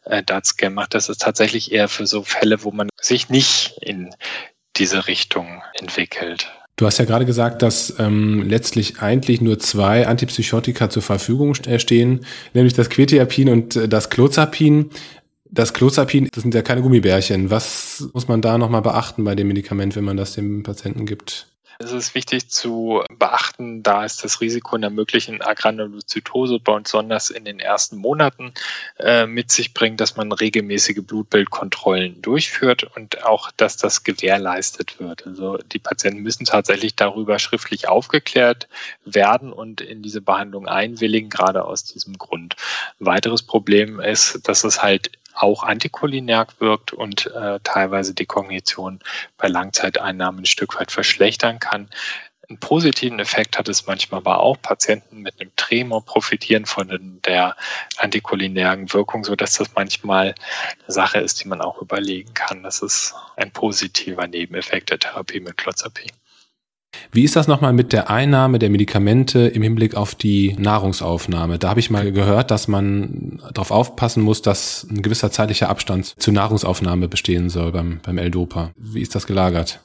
äh, 0.09 0.23
DAT-Scan 0.23 0.71
macht. 0.71 0.93
Das 0.93 1.09
ist 1.09 1.21
tatsächlich 1.21 1.71
eher 1.71 1.87
für 1.87 2.05
so 2.05 2.23
Fälle, 2.23 2.63
wo 2.63 2.71
man 2.71 2.89
sich 2.99 3.29
nicht 3.29 3.77
in 3.81 4.09
diese 4.75 5.07
Richtung 5.07 5.61
entwickelt. 5.79 6.51
Du 6.75 6.85
hast 6.85 6.97
ja 6.97 7.03
gerade 7.03 7.25
gesagt, 7.25 7.61
dass 7.61 7.99
ähm, 7.99 8.41
letztlich 8.47 9.01
eigentlich 9.01 9.41
nur 9.41 9.59
zwei 9.59 10.07
Antipsychotika 10.07 10.89
zur 10.89 11.03
Verfügung 11.03 11.53
stehen, 11.53 12.25
nämlich 12.53 12.73
das 12.73 12.89
Quetiapin 12.89 13.49
und 13.49 13.75
äh, 13.75 13.89
das 13.89 14.09
Clozapin. 14.09 14.89
Das 15.51 15.73
Clozapin, 15.73 16.29
das 16.31 16.43
sind 16.43 16.53
ja 16.53 16.61
keine 16.61 16.81
Gummibärchen. 16.81 17.49
Was 17.49 18.07
muss 18.13 18.27
man 18.27 18.41
da 18.41 18.57
nochmal 18.57 18.83
beachten 18.83 19.23
bei 19.23 19.35
dem 19.35 19.47
Medikament, 19.47 19.95
wenn 19.95 20.03
man 20.03 20.15
das 20.15 20.35
dem 20.35 20.63
Patienten 20.63 21.05
gibt? 21.05 21.47
Es 21.81 21.93
ist 21.93 22.13
wichtig 22.13 22.49
zu 22.49 23.05
beachten, 23.17 23.83
da 23.83 24.03
ist 24.03 24.25
das 24.25 24.41
Risiko 24.41 24.75
einer 24.75 24.89
möglichen 24.89 25.41
Agranulozytose 25.41 26.59
besonders 26.59 27.29
in 27.29 27.45
den 27.45 27.61
ersten 27.61 27.95
Monaten 27.95 28.53
äh, 28.99 29.25
mit 29.25 29.49
sich 29.49 29.73
bringt, 29.73 30.01
dass 30.01 30.17
man 30.17 30.29
regelmäßige 30.33 31.01
Blutbildkontrollen 31.03 32.21
durchführt 32.21 32.83
und 32.83 33.23
auch, 33.23 33.49
dass 33.51 33.77
das 33.77 34.03
gewährleistet 34.03 34.99
wird. 34.99 35.25
Also 35.25 35.57
die 35.57 35.79
Patienten 35.79 36.21
müssen 36.21 36.43
tatsächlich 36.43 36.97
darüber 36.97 37.39
schriftlich 37.39 37.87
aufgeklärt 37.87 38.67
werden 39.05 39.53
und 39.53 39.79
in 39.79 40.01
diese 40.01 40.19
Behandlung 40.19 40.67
einwilligen, 40.67 41.29
gerade 41.29 41.63
aus 41.63 41.85
diesem 41.85 42.17
Grund. 42.17 42.57
Weiteres 42.99 43.41
Problem 43.41 44.01
ist, 44.01 44.49
dass 44.49 44.65
es 44.65 44.83
halt 44.83 45.11
auch 45.41 45.63
antikolinärk 45.63 46.59
wirkt 46.59 46.93
und 46.93 47.27
äh, 47.27 47.59
teilweise 47.63 48.13
die 48.13 48.25
Kognition 48.25 48.99
bei 49.37 49.47
Langzeiteinnahmen 49.47 50.41
ein 50.41 50.45
Stück 50.45 50.79
weit 50.79 50.91
verschlechtern 50.91 51.59
kann. 51.59 51.89
Einen 52.49 52.59
positiven 52.59 53.19
Effekt 53.19 53.59
hat 53.59 53.69
es 53.69 53.85
manchmal 53.85 54.21
aber 54.21 54.39
auch. 54.41 54.59
Patienten 54.59 55.21
mit 55.21 55.39
einem 55.39 55.55
Tremor 55.55 56.03
profitieren 56.03 56.65
von 56.65 57.21
der 57.23 57.55
antikolinären 57.97 58.91
Wirkung, 58.91 59.23
so 59.23 59.35
dass 59.35 59.53
das 59.53 59.75
manchmal 59.75 60.33
eine 60.83 60.91
Sache 60.91 61.19
ist, 61.19 61.43
die 61.43 61.47
man 61.47 61.61
auch 61.61 61.79
überlegen 61.79 62.33
kann. 62.33 62.63
Das 62.63 62.81
ist 62.81 63.13
ein 63.35 63.51
positiver 63.51 64.27
Nebeneffekt 64.27 64.89
der 64.89 64.99
Therapie 64.99 65.39
mit 65.39 65.57
Clozapin. 65.57 66.11
Wie 67.11 67.23
ist 67.23 67.35
das 67.35 67.47
nochmal 67.47 67.73
mit 67.73 67.91
der 67.91 68.09
Einnahme 68.09 68.59
der 68.59 68.69
Medikamente 68.69 69.47
im 69.47 69.61
Hinblick 69.63 69.95
auf 69.95 70.15
die 70.15 70.55
Nahrungsaufnahme? 70.59 71.57
Da 71.57 71.69
habe 71.69 71.79
ich 71.79 71.89
mal 71.89 72.11
gehört, 72.11 72.51
dass 72.51 72.67
man 72.67 73.41
darauf 73.53 73.71
aufpassen 73.71 74.23
muss, 74.23 74.41
dass 74.41 74.85
ein 74.89 75.01
gewisser 75.01 75.31
zeitlicher 75.31 75.69
Abstand 75.69 76.19
zur 76.19 76.33
Nahrungsaufnahme 76.33 77.07
bestehen 77.07 77.49
soll 77.49 77.71
beim, 77.71 77.99
beim 78.03 78.17
L-Dopa. 78.17 78.71
Wie 78.75 79.01
ist 79.01 79.15
das 79.15 79.27
gelagert? 79.27 79.79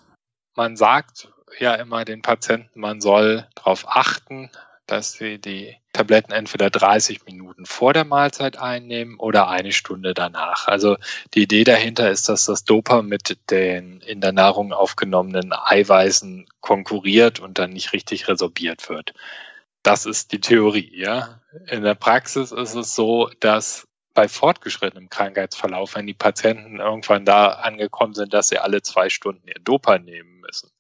Man 0.55 0.77
sagt 0.77 1.29
ja 1.59 1.75
immer 1.75 2.05
den 2.05 2.23
Patienten, 2.23 2.81
man 2.81 3.01
soll 3.01 3.47
darauf 3.55 3.88
achten, 3.88 4.51
dass 4.87 5.12
sie 5.12 5.38
die 5.38 5.77
Tabletten 5.92 6.33
entweder 6.33 6.70
30 6.70 7.25
Minuten 7.25 7.66
vor 7.66 7.92
der 7.92 8.05
Mahlzeit 8.05 8.59
einnehmen 8.59 9.18
oder 9.18 9.49
eine 9.49 9.73
Stunde 9.73 10.12
danach. 10.12 10.66
Also 10.68 10.97
die 11.35 11.42
Idee 11.42 11.64
dahinter 11.64 12.11
ist, 12.11 12.29
dass 12.29 12.47
das 12.47 12.64
Dopa 12.64 13.03
mit 13.03 13.38
den 13.51 14.01
in 14.01 14.20
der 14.20 14.33
Nahrung 14.33 14.73
aufgenommenen 14.73 15.53
Eiweißen 15.53 16.47
konkurriert 16.61 17.40
und 17.40 17.59
dann 17.59 17.70
nicht 17.70 17.92
richtig 17.92 18.29
resorbiert 18.29 18.88
wird. 18.88 19.14
Das 19.83 20.07
ist 20.07 20.33
die 20.33 20.40
Theorie, 20.40 20.90
ja. 20.94 21.40
In 21.68 21.83
der 21.83 21.94
Praxis 21.94 22.53
ist 22.53 22.75
es 22.75 22.94
so, 22.94 23.31
dass 23.40 23.87
bei 24.14 24.29
fortgeschrittenem 24.29 25.11
Krankheitsverlauf, 25.11 25.97
wenn 25.97 26.07
die 26.07 26.14
Patienten 26.14 26.79
irgendwann 26.79 27.25
da 27.25 27.49
angekommen 27.49 28.14
sind, 28.14 28.33
dass 28.33 28.49
sie 28.49 28.59
alle 28.59 28.81
zwei 28.81 29.11
Stunden 29.11 29.47
ihr 29.49 29.61
Dopa 29.62 29.99
nehmen 29.99 30.40
müssen, 30.40 30.70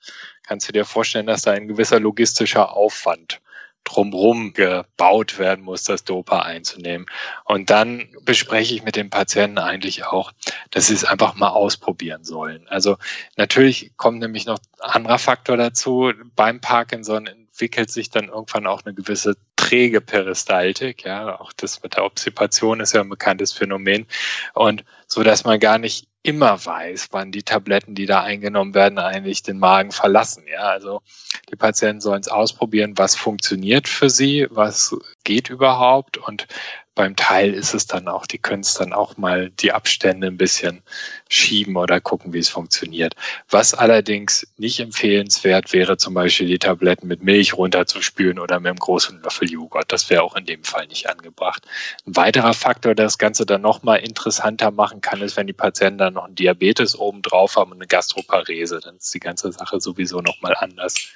kannst 0.42 0.68
du 0.68 0.72
dir 0.72 0.84
vorstellen, 0.84 1.26
dass 1.26 1.42
da 1.42 1.52
ein 1.52 1.68
gewisser 1.68 2.00
logistischer 2.00 2.72
Aufwand 2.72 3.40
drumherum 3.84 4.52
gebaut 4.52 5.38
werden 5.38 5.64
muss, 5.64 5.84
das 5.84 6.04
Dopa 6.04 6.40
einzunehmen. 6.40 7.06
Und 7.44 7.70
dann 7.70 8.08
bespreche 8.22 8.74
ich 8.74 8.82
mit 8.82 8.96
den 8.96 9.10
Patienten 9.10 9.58
eigentlich 9.58 10.06
auch, 10.06 10.32
dass 10.70 10.86
sie 10.88 10.94
es 10.94 11.04
einfach 11.04 11.34
mal 11.34 11.50
ausprobieren 11.50 12.24
sollen. 12.24 12.66
Also 12.68 12.96
natürlich 13.36 13.92
kommt 13.96 14.20
nämlich 14.20 14.46
noch 14.46 14.58
ein 14.80 14.90
anderer 14.90 15.18
Faktor 15.18 15.56
dazu. 15.56 16.12
Beim 16.34 16.60
Parkinson 16.60 17.26
entwickelt 17.26 17.90
sich 17.90 18.10
dann 18.10 18.28
irgendwann 18.28 18.66
auch 18.66 18.82
eine 18.84 18.94
gewisse 18.94 19.36
träge 19.64 20.00
Peristaltik. 20.00 21.04
Ja, 21.04 21.40
auch 21.40 21.52
das 21.52 21.82
mit 21.82 21.96
der 21.96 22.04
Obsipation 22.04 22.80
ist 22.80 22.92
ja 22.92 23.00
ein 23.00 23.08
bekanntes 23.08 23.52
Phänomen. 23.52 24.06
Und 24.52 24.84
so, 25.06 25.22
dass 25.22 25.44
man 25.44 25.60
gar 25.60 25.78
nicht 25.78 26.06
immer 26.22 26.64
weiß, 26.64 27.08
wann 27.10 27.32
die 27.32 27.42
Tabletten, 27.42 27.94
die 27.94 28.06
da 28.06 28.22
eingenommen 28.22 28.74
werden, 28.74 28.98
eigentlich 28.98 29.42
den 29.42 29.58
Magen 29.58 29.92
verlassen. 29.92 30.44
Ja, 30.50 30.62
also 30.62 31.02
die 31.50 31.56
Patienten 31.56 32.00
sollen 32.00 32.20
es 32.20 32.28
ausprobieren, 32.28 32.96
was 32.96 33.14
funktioniert 33.14 33.88
für 33.88 34.08
sie, 34.08 34.46
was 34.50 34.96
geht 35.22 35.50
überhaupt 35.50 36.16
und 36.16 36.46
beim 36.94 37.16
Teil 37.16 37.54
ist 37.54 37.74
es 37.74 37.86
dann 37.86 38.06
auch, 38.06 38.26
die 38.26 38.38
können 38.38 38.60
es 38.60 38.74
dann 38.74 38.92
auch 38.92 39.16
mal 39.16 39.50
die 39.50 39.72
Abstände 39.72 40.28
ein 40.28 40.36
bisschen 40.36 40.82
schieben 41.28 41.76
oder 41.76 42.00
gucken, 42.00 42.32
wie 42.32 42.38
es 42.38 42.48
funktioniert. 42.48 43.16
Was 43.48 43.74
allerdings 43.74 44.46
nicht 44.58 44.78
empfehlenswert 44.78 45.72
wäre, 45.72 45.96
zum 45.96 46.14
Beispiel 46.14 46.46
die 46.46 46.58
Tabletten 46.58 47.08
mit 47.08 47.22
Milch 47.22 47.54
runterzuspülen 47.54 48.38
oder 48.38 48.60
mit 48.60 48.70
einem 48.70 48.78
großen 48.78 49.20
Löffel 49.22 49.50
Joghurt. 49.54 49.90
Das 49.92 50.10
wäre 50.10 50.22
auch 50.22 50.36
in 50.36 50.44
dem 50.44 50.64
Fall 50.64 50.86
nicht 50.86 51.08
angebracht. 51.08 51.66
Ein 52.06 52.16
weiterer 52.16 52.52
Faktor, 52.52 52.94
der 52.94 53.06
das 53.06 53.18
Ganze 53.18 53.46
dann 53.46 53.62
nochmal 53.62 54.00
interessanter 54.00 54.70
machen 54.70 55.00
kann, 55.00 55.22
ist, 55.22 55.36
wenn 55.36 55.46
die 55.46 55.52
Patienten 55.52 55.98
dann 55.98 56.14
noch 56.14 56.26
einen 56.26 56.34
Diabetes 56.34 56.98
oben 56.98 57.22
drauf 57.22 57.56
haben 57.56 57.72
und 57.72 57.78
eine 57.78 57.86
Gastroparese. 57.86 58.80
Dann 58.80 58.96
ist 58.96 59.12
die 59.14 59.20
ganze 59.20 59.50
Sache 59.52 59.80
sowieso 59.80 60.20
nochmal 60.20 60.54
anders. 60.58 61.08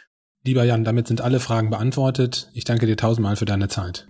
Lieber 0.44 0.64
Jan, 0.64 0.84
damit 0.84 1.08
sind 1.08 1.20
alle 1.20 1.40
Fragen 1.40 1.70
beantwortet. 1.70 2.50
Ich 2.54 2.64
danke 2.64 2.86
dir 2.86 2.96
tausendmal 2.96 3.36
für 3.36 3.44
deine 3.44 3.68
Zeit. 3.68 4.06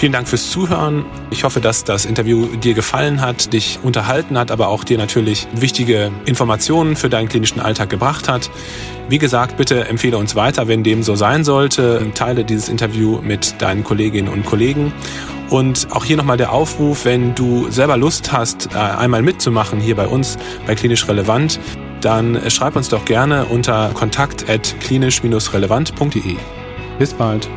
Vielen 0.00 0.12
Dank 0.12 0.28
fürs 0.28 0.50
Zuhören. 0.50 1.04
Ich 1.30 1.44
hoffe, 1.44 1.60
dass 1.60 1.84
das 1.84 2.06
Interview 2.06 2.46
dir 2.56 2.72
gefallen 2.72 3.20
hat, 3.20 3.52
dich 3.52 3.80
unterhalten 3.82 4.38
hat, 4.38 4.50
aber 4.50 4.68
auch 4.68 4.82
dir 4.82 4.96
natürlich 4.96 5.46
wichtige 5.52 6.10
Informationen 6.24 6.96
für 6.96 7.10
deinen 7.10 7.28
klinischen 7.28 7.60
Alltag 7.60 7.90
gebracht 7.90 8.26
hat. 8.26 8.50
Wie 9.10 9.18
gesagt, 9.18 9.58
bitte 9.58 9.88
empfehle 9.88 10.16
uns 10.16 10.34
weiter, 10.34 10.68
wenn 10.68 10.82
dem 10.82 11.02
so 11.02 11.16
sein 11.16 11.44
sollte. 11.44 12.12
Teile 12.14 12.46
dieses 12.46 12.70
Interview 12.70 13.20
mit 13.20 13.60
deinen 13.60 13.84
Kolleginnen 13.84 14.28
und 14.28 14.46
Kollegen. 14.46 14.94
Und 15.50 15.88
auch 15.90 16.06
hier 16.06 16.16
nochmal 16.16 16.38
der 16.38 16.52
Aufruf, 16.52 17.04
wenn 17.04 17.34
du 17.34 17.68
selber 17.68 17.98
Lust 17.98 18.32
hast, 18.32 18.70
äh, 18.74 18.78
einmal 18.78 19.20
mitzumachen 19.20 19.80
hier 19.80 19.96
bei 19.96 20.06
uns 20.06 20.38
bei 20.66 20.74
Klinisch 20.74 21.06
Relevant, 21.08 21.60
dann 22.00 22.40
schreib 22.50 22.74
uns 22.74 22.88
doch 22.88 23.04
gerne 23.04 23.44
unter 23.44 23.90
kontakt.klinisch-relevant.de. 23.92 26.36
Bis 26.98 27.12
bald. 27.12 27.50